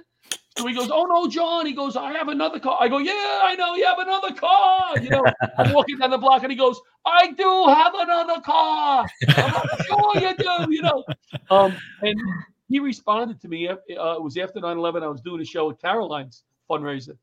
[0.57, 3.12] So he goes, "Oh no, John." He goes, "I have another car." I go, "Yeah,
[3.45, 5.24] I know you have another car." You know,
[5.59, 9.07] I'm walking down the block and he goes, "I do have another car."
[9.37, 11.05] I'm "Sure you do," you know.
[11.51, 12.20] Um, and
[12.68, 13.68] he responded to me.
[13.68, 15.03] Uh, it was after 9/11.
[15.05, 17.16] I was doing a show at Caroline's fundraiser,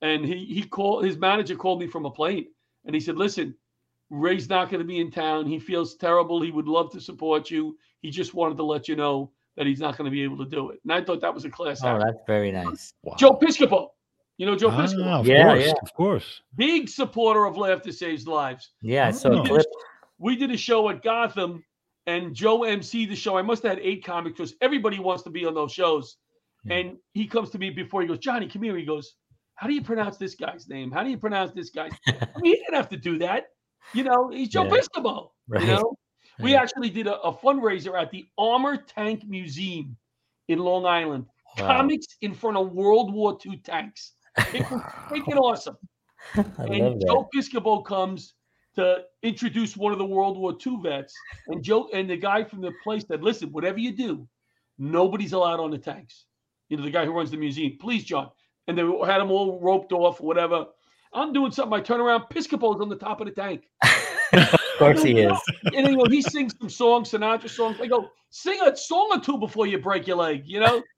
[0.00, 2.46] and he he called his manager called me from a plane,
[2.86, 3.54] and he said, "Listen."
[4.14, 5.46] Ray's not going to be in town.
[5.46, 6.40] He feels terrible.
[6.40, 7.76] He would love to support you.
[8.00, 10.44] He just wanted to let you know that he's not going to be able to
[10.44, 10.80] do it.
[10.84, 12.04] And I thought that was a class oh, act.
[12.04, 12.92] that's very nice.
[13.02, 13.14] Wow.
[13.18, 13.88] Joe Piscopo.
[14.36, 15.06] You know Joe Piscopo?
[15.06, 15.72] Ah, of Yeah, course, yeah.
[15.82, 16.40] of course.
[16.56, 18.72] Big supporter of Laughter Saves Lives.
[18.82, 19.10] Yeah.
[19.12, 19.44] So Oh.
[19.44, 19.66] clip.
[20.18, 21.64] We did a show at Gotham
[22.06, 23.36] and Joe MC the show.
[23.36, 26.16] I must have had eight comics because everybody wants to be on those shows.
[26.70, 28.76] And he comes to me before he goes, Johnny, come here.
[28.76, 29.14] He goes,
[29.56, 30.90] How do you pronounce this guy's name?
[30.90, 33.44] How do you pronounce this guy's I mean, he didn't have to do that.
[33.92, 34.70] You know, he's Joe Yeah.
[35.48, 35.62] Right.
[35.62, 35.94] You know,
[36.40, 36.62] we Right.
[36.62, 39.96] actually did a, a fundraiser at the Armor Tank Museum
[40.48, 41.26] in Long Island.
[41.58, 41.66] Wow.
[41.78, 44.12] Comics in front of World War II tanks.
[44.52, 45.76] It was freaking awesome.
[46.34, 47.00] I And.
[47.06, 48.34] Joe Piscopo comes
[48.74, 51.14] to introduce one of the World War II vets.
[51.46, 54.26] And Joe and the guy from the place said, Listen, whatever you do,
[54.78, 56.24] nobody's allowed on the tanks.
[56.68, 57.74] You know, the guy who runs the museum.
[57.80, 58.30] Please, John.
[58.66, 60.66] And they had them all roped off or whatever.
[61.14, 61.72] I'm doing something.
[61.78, 63.68] I turn around, Piscopo's on the top of the tank.
[64.32, 65.38] of course he is.
[65.64, 67.78] And you know, he sings some songs, Sinatra songs.
[67.80, 70.82] I go, sing a song or two before you break your leg, you know?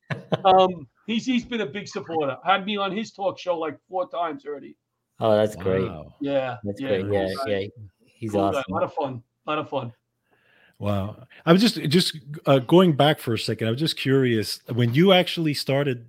[0.44, 2.36] Um, he's he's been a big supporter.
[2.44, 4.76] Had me on his talk show like four times already.
[5.18, 5.88] Oh, that's great.
[5.88, 6.14] Wow.
[6.20, 6.58] Yeah.
[6.62, 7.02] That's yeah, great.
[7.06, 7.66] cool Yeah, guy, yeah.
[8.04, 8.58] He's cool guy.
[8.58, 8.64] awesome.
[8.70, 9.22] A lot of fun.
[9.46, 9.92] A lot of fun.
[10.78, 11.26] Wow.
[11.44, 13.66] I was just just uh, going back for a second.
[13.66, 16.06] I was just curious when you actually started,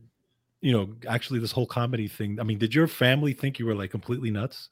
[0.62, 2.40] you know, actually this whole comedy thing.
[2.40, 4.70] I mean, did your family think you were like completely nuts?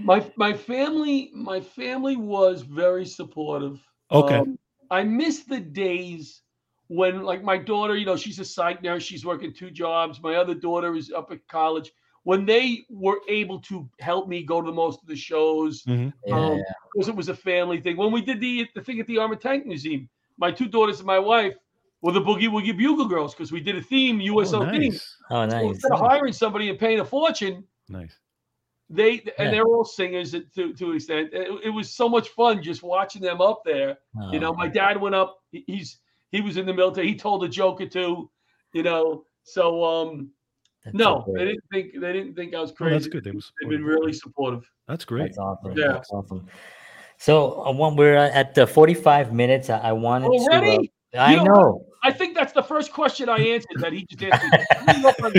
[0.00, 3.78] My my family, my family was very supportive.
[4.10, 4.36] Okay.
[4.36, 4.58] Um,
[4.90, 6.42] I miss the days
[6.88, 10.20] when like my daughter, you know, she's a psych nurse, she's working two jobs.
[10.20, 11.92] My other daughter is up at college.
[12.24, 16.12] when they were able to help me go to the most of the shows Mhm.
[16.24, 16.62] Yeah, um, yeah.
[16.94, 17.96] because it was a family thing.
[17.96, 21.06] When we did the the thing at the Armored Tank Museum, my two daughters and
[21.06, 21.54] my wife
[22.02, 24.90] were the Boogie Woogie Bugle Girls because we did a theme USO Oh, theme.
[24.92, 25.16] nice.
[25.30, 25.64] Oh, So nice.
[25.74, 28.18] instead of hiring somebody and paying a fortune, Nice.
[28.90, 29.32] they Yeah.
[29.38, 31.30] and they're all singers to to an extent.
[31.32, 33.98] It, it was so much fun just watching them up there.
[34.30, 35.38] You know, Oh, my dad went up.
[35.52, 35.98] he- He's
[36.30, 37.06] he was in the military.
[37.08, 38.30] He told a joke or two.
[38.74, 40.30] You know, so um,
[40.84, 42.94] that's so no, they didn't think they didn't think I was Oh, crazy.
[42.94, 43.22] that's good.
[43.24, 44.64] They was They've been really supportive.
[44.88, 45.22] That's great.
[45.24, 45.72] That's awesome.
[45.76, 45.92] Yeah.
[45.92, 46.46] That's awesome.
[47.18, 50.54] So uh, when we're at the 45 minutes, I, I wanted to.
[50.56, 50.78] uh,
[51.20, 51.86] I You know know.
[52.52, 54.66] I think that's the first question I answered that he just answered.
[54.86, 55.32] Got off on-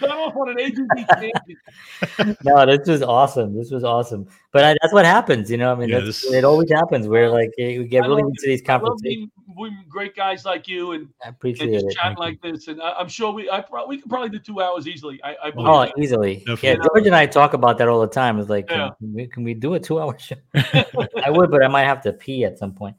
[0.00, 2.38] got off- on an ADD tangent.
[2.44, 3.56] No, this was awesome.
[3.56, 4.26] This was awesome.
[4.52, 5.72] But I, that's what happens, you know.
[5.72, 8.30] I mean, Yeah, that's, this- it always happens where like we get I really love
[8.30, 9.02] into these conversations.
[9.02, 11.92] being with great guys like you and, I and appreciate just it.
[11.94, 12.50] chatting Thank you.
[12.50, 12.68] like this.
[12.68, 15.20] And I, I'm sure we I pro- we could probably do two hours easily.
[15.22, 15.92] I, I believe Oh, that.
[15.98, 16.44] easily.
[16.62, 18.38] Yeah, George and I talk about that all the time.
[18.38, 18.90] It's like, Yeah.
[18.98, 20.36] can, we, can we do a two-hour show?
[20.54, 22.96] I would, but I might have to pee at some point.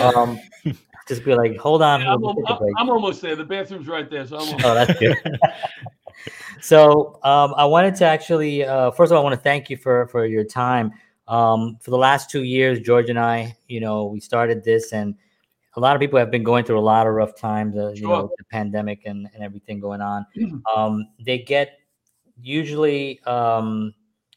[0.00, 0.38] Um,
[1.06, 2.74] just be like, hold on, Yeah, I'm, we'll al- take a break.
[2.78, 3.36] I'm almost there.
[3.36, 4.26] The bathroom's right there.
[4.26, 5.16] So I'm Oh, that's good.
[6.60, 9.76] so um, I wanted to actually, uh, first of all, I want to thank you
[9.76, 10.92] for for your time.
[11.28, 15.14] Um, for the last two years, George and I, you know, we started this, and
[15.74, 17.76] a lot of people have been going through a lot of rough times.
[17.76, 18.22] Uh, You know, Sure.
[18.22, 20.26] with the pandemic and and everything going on.
[20.76, 21.78] Um, they get
[22.40, 23.20] usually.
[23.24, 23.94] Um,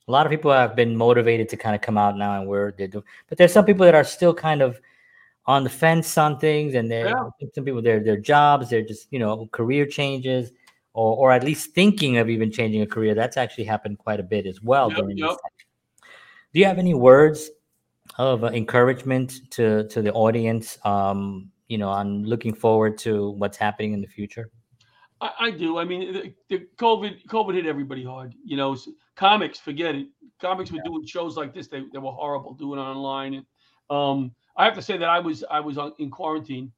[0.08, 2.74] a lot of people have been motivated to kind of come out now and where
[2.76, 4.82] they're doing, but there's some people that are still kind of
[5.50, 7.30] on the fence on things, and they're Yeah.
[7.56, 10.52] some people their their jobs, they're just you know career changes,
[10.94, 13.16] or or at least thinking of even changing a career.
[13.16, 14.90] That's actually happened quite a bit as well.
[14.90, 15.38] Yep, during yep.
[16.54, 17.50] Do you have any words
[18.18, 20.78] of uh, encouragement to to the audience?
[20.86, 24.52] Um, you know, on looking forward to what's happening in the future.
[25.22, 25.78] I, I do.
[25.80, 28.36] I mean, the, the COVID COVID hit everybody hard.
[28.46, 28.78] You know,
[29.16, 30.08] comics, forget it.
[30.40, 31.68] Comics were doing shows like this.
[31.68, 33.34] They, they were horrible doing online.
[33.34, 33.46] And
[33.90, 36.72] um, I have to say that I was I was on, in quarantine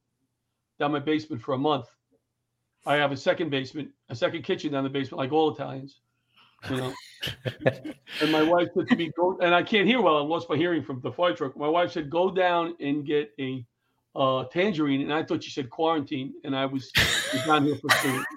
[0.78, 1.86] down my basement for a month.
[2.86, 6.00] I have a second basement, a second kitchen down the basement, like all Italians.
[6.70, 6.92] You know.
[8.20, 10.16] and my wife said to me, "Go," and I can't hear well.
[10.16, 11.56] I lost my hearing from the fire truck.
[11.56, 13.64] My wife said, "Go down and get a
[14.14, 16.90] uh, tangerine," and I thought she said quarantine, and I was,
[17.32, 18.24] was down here for food.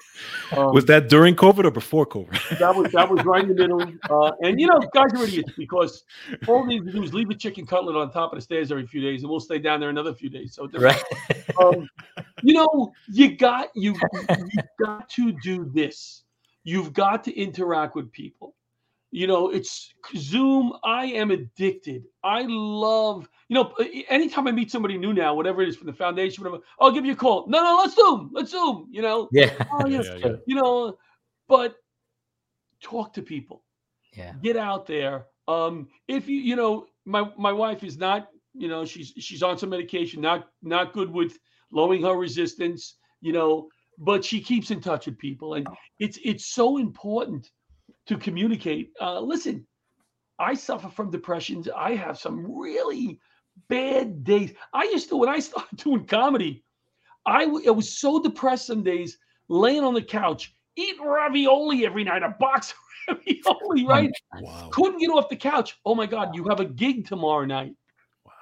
[0.55, 2.57] Um, Was that during COVID or before COVID?
[2.59, 3.82] that was that was right in the middle.
[4.09, 6.05] Uh, and you know, guys are idiots because
[6.47, 8.71] all they need to do is leave a chicken cutlet on top of the stairs
[8.71, 10.53] every few days, and we'll stay down there another few days.
[10.53, 11.01] So, Right.
[11.59, 11.89] um,
[12.43, 13.95] you know, you got you
[14.30, 16.23] you got to do this.
[16.63, 18.55] You've got to interact with people.
[19.16, 20.74] You know, it's Zoom.
[20.84, 22.03] I am addicted.
[22.22, 23.30] I love.
[23.47, 23.74] You know,
[24.09, 27.05] anytime I meet somebody new now, whatever it is from the foundation, whatever, I'll give
[27.05, 27.45] you a call.
[27.47, 28.30] No, no, let's zoom.
[28.34, 28.89] Let's zoom.
[28.91, 29.53] You know, yeah.
[29.72, 30.36] oh, yes, yeah, yeah.
[30.45, 30.97] you know,
[31.47, 31.78] but
[32.82, 33.63] talk to people
[34.18, 34.34] Yeah.
[34.41, 35.28] get out there.
[35.47, 39.57] Um, if you, you know, my my wife is not, you know, she's she's on
[39.57, 41.39] some medication, not not good with
[41.72, 45.66] lowering her resistance, you know, but she keeps in touch with people, and
[45.99, 47.49] it's it's so important
[48.07, 48.91] to communicate.
[49.01, 49.65] Uh, listen,
[50.39, 51.69] I suffer from depressions.
[51.75, 53.19] I have some really
[53.69, 54.53] bad days.
[54.73, 56.63] I used to when I started doing comedy,
[57.25, 62.03] I, w- I was so depressed some days, laying on the couch, eating ravioli every
[62.03, 62.73] night, a box
[63.07, 64.11] of ravioli, right?
[64.41, 64.69] Wow.
[64.71, 65.77] Couldn't get off the couch.
[65.85, 67.75] Oh my God, you have a gig tomorrow night.
[68.25, 68.33] Wow.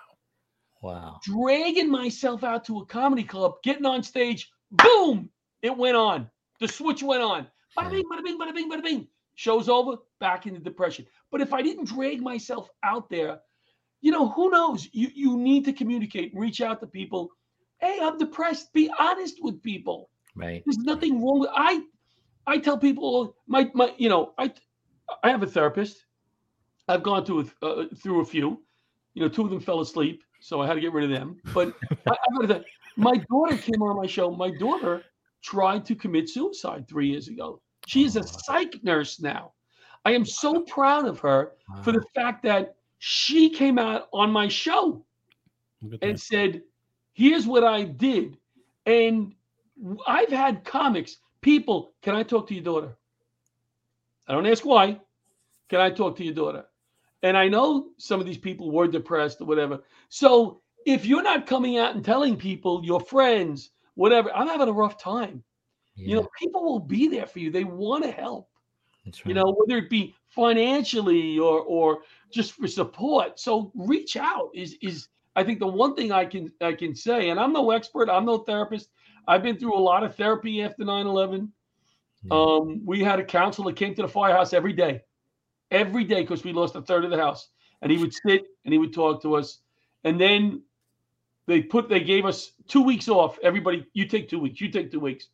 [0.81, 1.19] Wow.
[1.23, 5.29] Dragging myself out to a comedy club, getting on stage, boom,
[5.61, 6.29] it went on.
[6.59, 7.47] The switch went on.
[7.77, 9.07] Bada bing, bada bing, bada bing, bada bing.
[9.35, 11.05] Show's over, back into depression.
[11.31, 13.39] But if I didn't drag myself out there,
[14.01, 14.87] you know, who knows?
[14.91, 17.29] You you need to communicate, reach out to people.
[17.79, 18.73] Hey, I'm depressed.
[18.73, 20.09] Be honest with people.
[20.35, 20.61] Right.
[20.65, 21.81] There's nothing wrong with I
[22.45, 24.53] I tell people my my you know I
[25.23, 26.05] I have a therapist.
[26.87, 28.61] I've gone through a, uh, through a few.
[29.13, 31.37] You know, two of them fell asleep, so I had to get rid of them.
[31.53, 31.73] But
[32.07, 32.61] I, I
[32.97, 34.31] my daughter came on my show.
[34.31, 35.03] My daughter
[35.41, 37.61] tried to commit suicide three years ago.
[37.87, 39.53] She is a psych nurse now.
[40.05, 41.53] I am so proud of her
[41.83, 45.05] for the fact that she came out on my show
[46.01, 46.63] and said,
[47.13, 48.37] "Here's what I did,"
[48.85, 49.35] and
[50.07, 51.93] I've had comics, people.
[52.01, 52.97] Can I talk to your daughter?
[54.27, 54.99] I don't ask why.
[55.69, 56.65] Can I talk to your daughter?
[57.23, 59.83] And I know some of these people were depressed or whatever.
[60.09, 64.73] So if you're not coming out and telling people, your friends, whatever, I'm having a
[64.73, 65.43] rough time.
[65.95, 67.51] You know, people will be there for you.
[67.51, 68.49] They want to help
[69.05, 71.99] that's you know whether it be financially or or
[72.31, 73.39] just for support.
[73.39, 77.29] So reach out is is i think the one thing i can i can say
[77.29, 78.89] and i'm no expert i'm no therapist.
[79.27, 81.49] I've been through a lot of therapy after 9-11
[82.23, 82.37] Yeah.
[82.37, 85.01] Um, we had a counselor came to the firehouse every day,
[85.71, 87.49] every day because we lost a third of the house,
[87.81, 89.59] and he would sit and he would talk to us,
[90.03, 90.61] and then
[91.47, 93.39] they put they gave us two weeks off.
[93.43, 95.29] Everybody, you take two weeks, you take two weeks,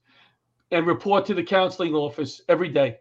[0.72, 2.98] and report to the counseling office every day.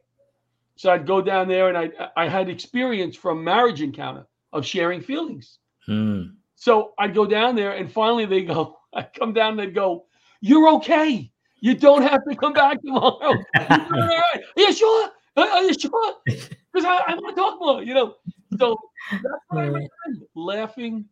[0.76, 5.00] So I'd go down there, and I I had experience from marriage encounter of sharing
[5.00, 5.58] feelings.
[5.88, 6.34] Mm.
[6.54, 10.06] So I'd go down there, and finally they go, I come down, they'd go,
[10.40, 11.30] You're okay.
[11.60, 13.34] You don't have to come back tomorrow.
[13.58, 13.66] You're
[14.02, 14.42] all right.
[14.56, 15.10] Are you sure?
[15.36, 16.14] Are you sure?
[16.26, 18.14] Because I, I want to talk more, you know.
[18.58, 18.76] So
[19.10, 20.22] that's what I recommend.
[20.36, 21.04] Laughing,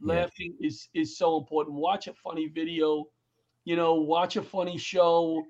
[0.00, 0.14] Yeah.
[0.14, 1.76] laughing is is so important.
[1.76, 3.04] Watch a funny video,
[3.64, 5.42] you know, watch a funny show.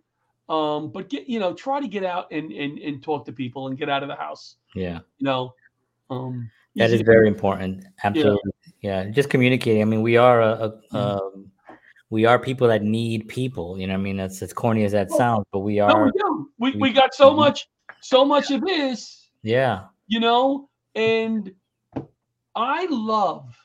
[0.49, 3.67] Um, but get you know, try to get out and and, and talk to people
[3.69, 4.57] and get out of the house.
[4.75, 5.01] Yeah.
[5.19, 5.55] You know.
[6.11, 7.85] Um That is very important.
[8.05, 8.53] Absolutely.
[8.81, 9.05] Yeah.
[9.11, 9.83] Just communicating.
[9.83, 10.97] I mean, we are a, a Mm-hmm.
[10.97, 11.51] um,
[12.11, 13.77] we are people that need people.
[13.79, 16.05] You know, I mean, that's as corny as that sounds, but we No, are.
[16.05, 16.51] we do.
[16.59, 17.37] We, we- we got so Mhm.
[17.37, 17.69] much,
[18.01, 19.87] so much of this, Yeah.
[20.07, 21.53] you know, and
[22.55, 23.57] I love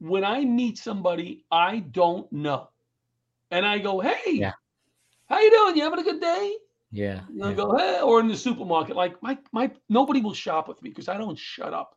[0.00, 2.68] when I meet somebody I don't know,
[3.50, 4.53] and I go, "Hey, Yeah.
[5.28, 5.76] How you doing?
[5.76, 6.56] You having a good day?"
[6.90, 7.20] Yeah.
[7.28, 7.54] And I yeah.
[7.56, 11.08] go, "Hey," or in the supermarket, like my my nobody will shop with me because
[11.08, 11.96] I don't shut up.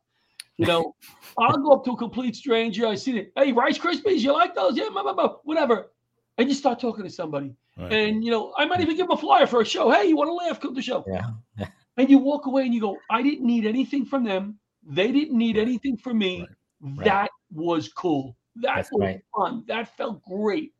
[0.56, 0.94] You know,
[1.38, 2.86] I'll go up to a complete stranger.
[2.86, 3.32] I see it.
[3.36, 4.76] Hey, Rice Krispies, you like those?
[4.76, 5.92] Yeah, blah, blah, blah, whatever.
[6.36, 7.54] And you start talking to somebody.
[7.76, 7.92] Right.
[7.92, 9.90] And you know, I might even give them a flyer for a show.
[9.90, 10.58] Hey, you want to laugh?
[10.60, 11.04] Come to the show.
[11.06, 11.66] Yeah.
[11.96, 14.58] And you walk away and you go, I didn't need anything from them.
[14.84, 15.62] They didn't need Right.
[15.62, 16.46] anything from me.
[16.80, 17.04] Right.
[17.04, 18.36] That was cool.
[18.56, 19.20] That That's was right.
[19.36, 19.64] fun.
[19.66, 20.72] That felt great.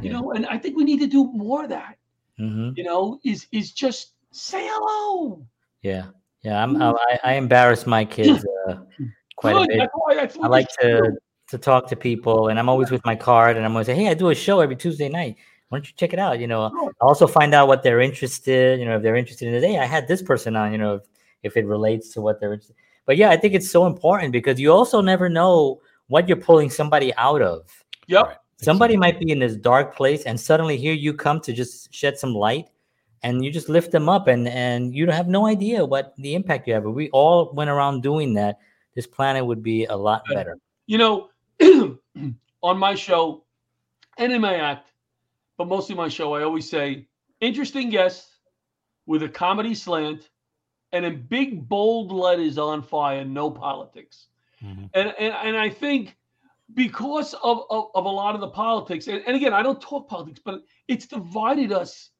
[0.00, 0.12] You Yeah.
[0.12, 1.96] know, and I think we need to do more of that.
[2.38, 5.44] hmm You know, is is just say hello.
[5.82, 6.06] Yeah.
[6.42, 6.62] Yeah.
[6.62, 8.76] I'm, I, I embarrass my kids uh,
[9.36, 9.78] quite a bit.
[9.78, 11.18] That's why that's I like to do.
[11.48, 14.08] to talk to people, and I'm always with my card, and I'm always say, "Hey,
[14.08, 15.36] I do a show every Tuesday night.
[15.68, 16.92] Why don't you check it out?" You know, Sure.
[17.00, 18.78] Also find out what they're interested.
[18.80, 19.62] You know, if they're interested in it.
[19.62, 20.72] Hey, I had this person on.
[20.72, 21.02] You know, if,
[21.42, 22.76] if it relates to what they're interested.
[23.04, 26.70] But yeah, I think it's so important because you also never know what you're pulling
[26.70, 27.66] somebody out of.
[28.06, 28.41] Yep.
[28.62, 32.16] Somebody might be in this dark place, and suddenly here you come to just shed
[32.16, 32.68] some light,
[33.22, 36.68] and you just lift them up, and and you have no idea what the impact
[36.68, 36.86] you have.
[36.86, 38.58] If we all went around doing that,
[38.94, 40.58] this planet would be a lot better.
[40.86, 41.30] You know,
[42.62, 43.44] on my show
[44.18, 44.92] and in my act,
[45.56, 47.08] but mostly my show, I always say
[47.40, 48.28] interesting guest
[49.06, 50.30] with a comedy slant
[50.92, 54.28] and in big bold letters on fire, no politics.
[54.62, 54.90] Mhm.
[54.94, 56.16] And and, and I think
[56.74, 60.08] because of, of, of a lot of the politics, and, and again, I don't talk
[60.08, 62.10] politics, but it's divided us.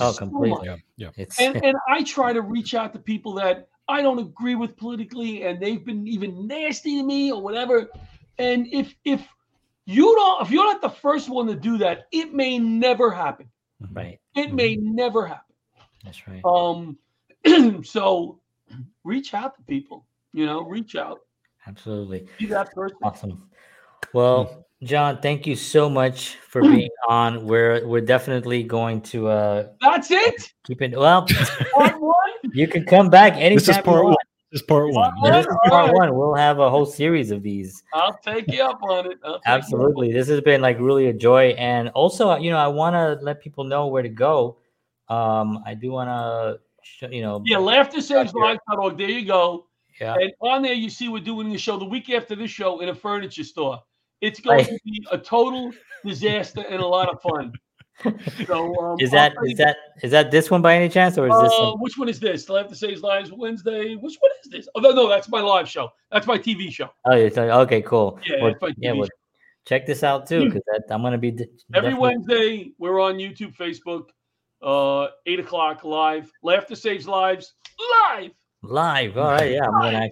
[0.00, 0.50] Oh, so completely.
[0.50, 0.64] much.
[0.66, 0.76] Yeah.
[0.96, 1.10] Yeah.
[1.16, 4.76] It's And and I try to reach out to people that I don't agree with
[4.76, 7.88] politically, and they've been even nasty to me or whatever.
[8.38, 9.26] And if if
[9.86, 13.48] you don't, if you're not the first one to do that, it may never happen.
[13.82, 13.96] Mhm.
[13.96, 14.20] right.
[14.36, 15.54] It may never happen.
[16.04, 16.42] That's right.
[16.44, 16.98] Um,
[17.84, 18.40] so
[19.04, 20.06] reach out to people.
[20.32, 21.20] You know, reach out.
[21.66, 22.26] Absolutely.
[22.38, 22.98] Be that person.
[23.02, 23.50] Awesome.
[24.14, 27.46] Well, John, thank you so much for being on.
[27.46, 30.52] We're we're definitely going to uh That's it.
[30.66, 31.26] keep it well.
[31.74, 32.14] Part one.
[32.52, 33.54] You can come back anytime.
[33.56, 34.16] This is you part one.
[34.52, 35.12] This is part one.
[35.20, 36.14] Part This is part one.
[36.16, 37.82] We'll have a whole series of these.
[37.92, 39.18] I'll take you up on it.
[39.24, 39.58] I'll take you up.
[39.58, 40.12] Absolutely.
[40.12, 41.48] This has been like really a joy.
[41.58, 44.58] And also, you know, I want to let people know where to go.
[45.08, 48.96] Um, I do want to, sh- you know, Yeah, laughtersaveslives.org.
[48.96, 49.66] There you go.
[50.00, 52.80] yeah, And on there, you see we're doing the show the week after this show
[52.80, 53.82] in a furniture store.
[54.20, 54.66] It's going Right.
[54.68, 55.72] to be a total
[56.04, 57.52] disaster and a lot of fun.
[58.46, 61.34] So, um, is I'll, is that is that this one by any chance, or is
[61.42, 61.52] this?
[61.52, 62.48] Uh, some- which one is this?
[62.48, 63.96] I have to say his lives Wednesday.
[63.96, 64.68] Which one is this?
[64.76, 65.90] Oh no, no, that's my live show.
[66.12, 66.90] That's my TV show.
[67.06, 68.20] oh, it's okay, cool.
[68.24, 69.08] Yeah, Well, it's yeah, well,
[69.66, 70.48] check this out too, Hmm.
[70.50, 71.44] because I'm gonna be d-
[71.74, 74.10] Every definitely- Wednesday, we're on YouTube, Facebook,
[74.62, 76.30] uh, eight o'clock live.
[76.44, 77.54] Laughter Saves Lives
[78.12, 78.30] live.
[78.62, 79.18] live.
[79.18, 80.08] All right, yeah, I'm gonna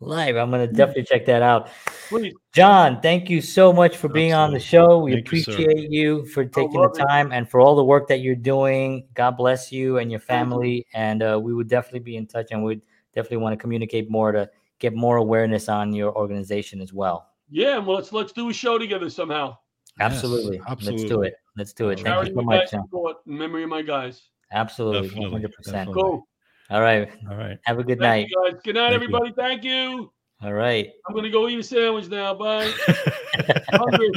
[0.00, 0.36] live.
[0.36, 0.52] I'm Hmm.
[0.52, 1.68] gonna definitely check that out.
[2.08, 2.34] Please.
[2.52, 4.98] John, thank you so much for being on the show.
[4.98, 7.02] We Thank appreciate you, for taking the love it.
[7.06, 9.06] time and for all the work that you're doing.
[9.14, 10.50] God bless you and your Thank you.
[10.50, 10.86] family.
[10.94, 12.82] And uh, we would definitely be in touch and we'd
[13.14, 17.28] definitely want to communicate more to get more awareness on your organization as well.
[17.50, 19.56] Yeah, well, let's let's do a show together somehow.
[19.98, 20.60] Yes, Absolutely.
[20.68, 21.34] Let's do it.
[21.56, 21.98] Let's do it.
[21.98, 22.82] All Thank Charity you so much, guys John.
[22.84, 24.22] support in memory of my guys.
[24.52, 25.08] Absolutely.
[25.08, 25.64] Definitely, 100%.
[25.64, 26.02] definitely.
[26.02, 26.28] Cool.
[26.70, 27.08] All right.
[27.30, 27.58] All right.
[27.64, 28.52] Have a good Thank night.
[28.52, 28.60] guys.
[28.64, 28.94] Good night, Thank you.
[29.16, 29.32] everybody.
[29.36, 30.12] Thank you.
[30.42, 30.90] All right.
[31.08, 32.34] I'm gonna go eat a sandwich now.
[32.34, 32.70] Bye.
[33.70, 34.10] Hungry.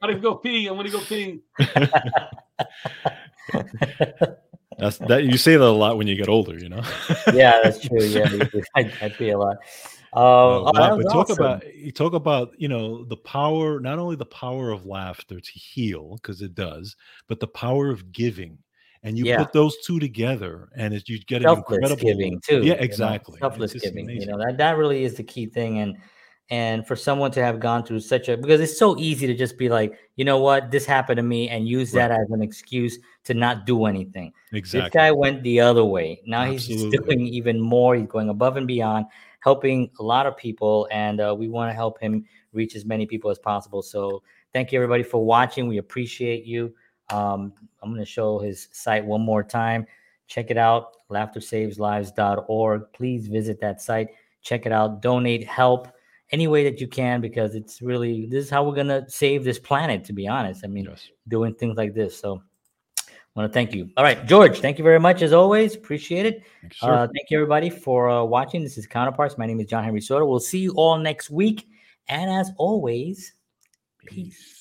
[0.00, 0.66] Gotta go pee.
[0.66, 1.40] I'm gonna go pee.
[4.78, 6.82] That's that you say that a lot when you get older, you know.
[7.34, 8.00] yeah, that's true.
[8.00, 8.28] Yeah.
[8.76, 9.56] I, I feel a lot.
[10.12, 11.44] Um, Uh, oh, that laugh- but talk awesome.
[11.44, 15.52] about you talk about you know the power not only the power of laughter to
[15.52, 16.96] heal because it does
[17.26, 18.56] but the power of giving
[19.08, 19.38] and you Yeah.
[19.38, 22.02] put those two together, and it, you get an selfless incredible.
[22.02, 22.58] giving too.
[22.58, 23.38] Yeah, you know, exactly.
[23.38, 24.08] Selfless giving.
[24.10, 25.96] You know that that really is the key thing, and
[26.50, 29.56] and for someone to have gone through such a because it's so easy to just
[29.58, 32.98] be like, you know what, this happened to me, and use that as an excuse
[33.24, 34.32] to not do anything.
[34.52, 34.88] Exactly.
[34.88, 36.20] This guy went the other way.
[36.26, 37.94] Now he's doing even more.
[37.96, 39.06] He's going above and beyond,
[39.40, 43.06] helping a lot of people, and uh, we want to help him reach as many
[43.06, 43.80] people as possible.
[43.82, 45.66] So thank you everybody for watching.
[45.66, 46.74] We appreciate you.
[47.10, 47.52] Um,
[47.82, 49.86] I'm going to show his site one more time.
[50.26, 52.92] Check it out, laughtersaveslives.org.
[52.92, 54.08] Please visit that site.
[54.42, 55.00] Check it out.
[55.00, 55.88] Donate, help
[56.30, 59.44] any way that you can because it's really this is how we're going to save
[59.44, 60.04] this planet.
[60.04, 61.08] To be honest, I mean, Yes.
[61.26, 62.18] doing things like this.
[62.18, 62.42] So
[63.08, 63.88] I want to thank you.
[63.96, 65.74] All right, George, thank you very much as always.
[65.74, 66.42] Appreciate it.
[66.60, 66.88] Thank you.
[66.88, 68.62] Uh, thank you everybody for uh, watching.
[68.62, 69.38] This is Counterparts.
[69.38, 70.26] My name is John Henry Soto.
[70.26, 71.66] We'll see you all next week.
[72.08, 73.32] And as always,
[74.06, 74.57] peace.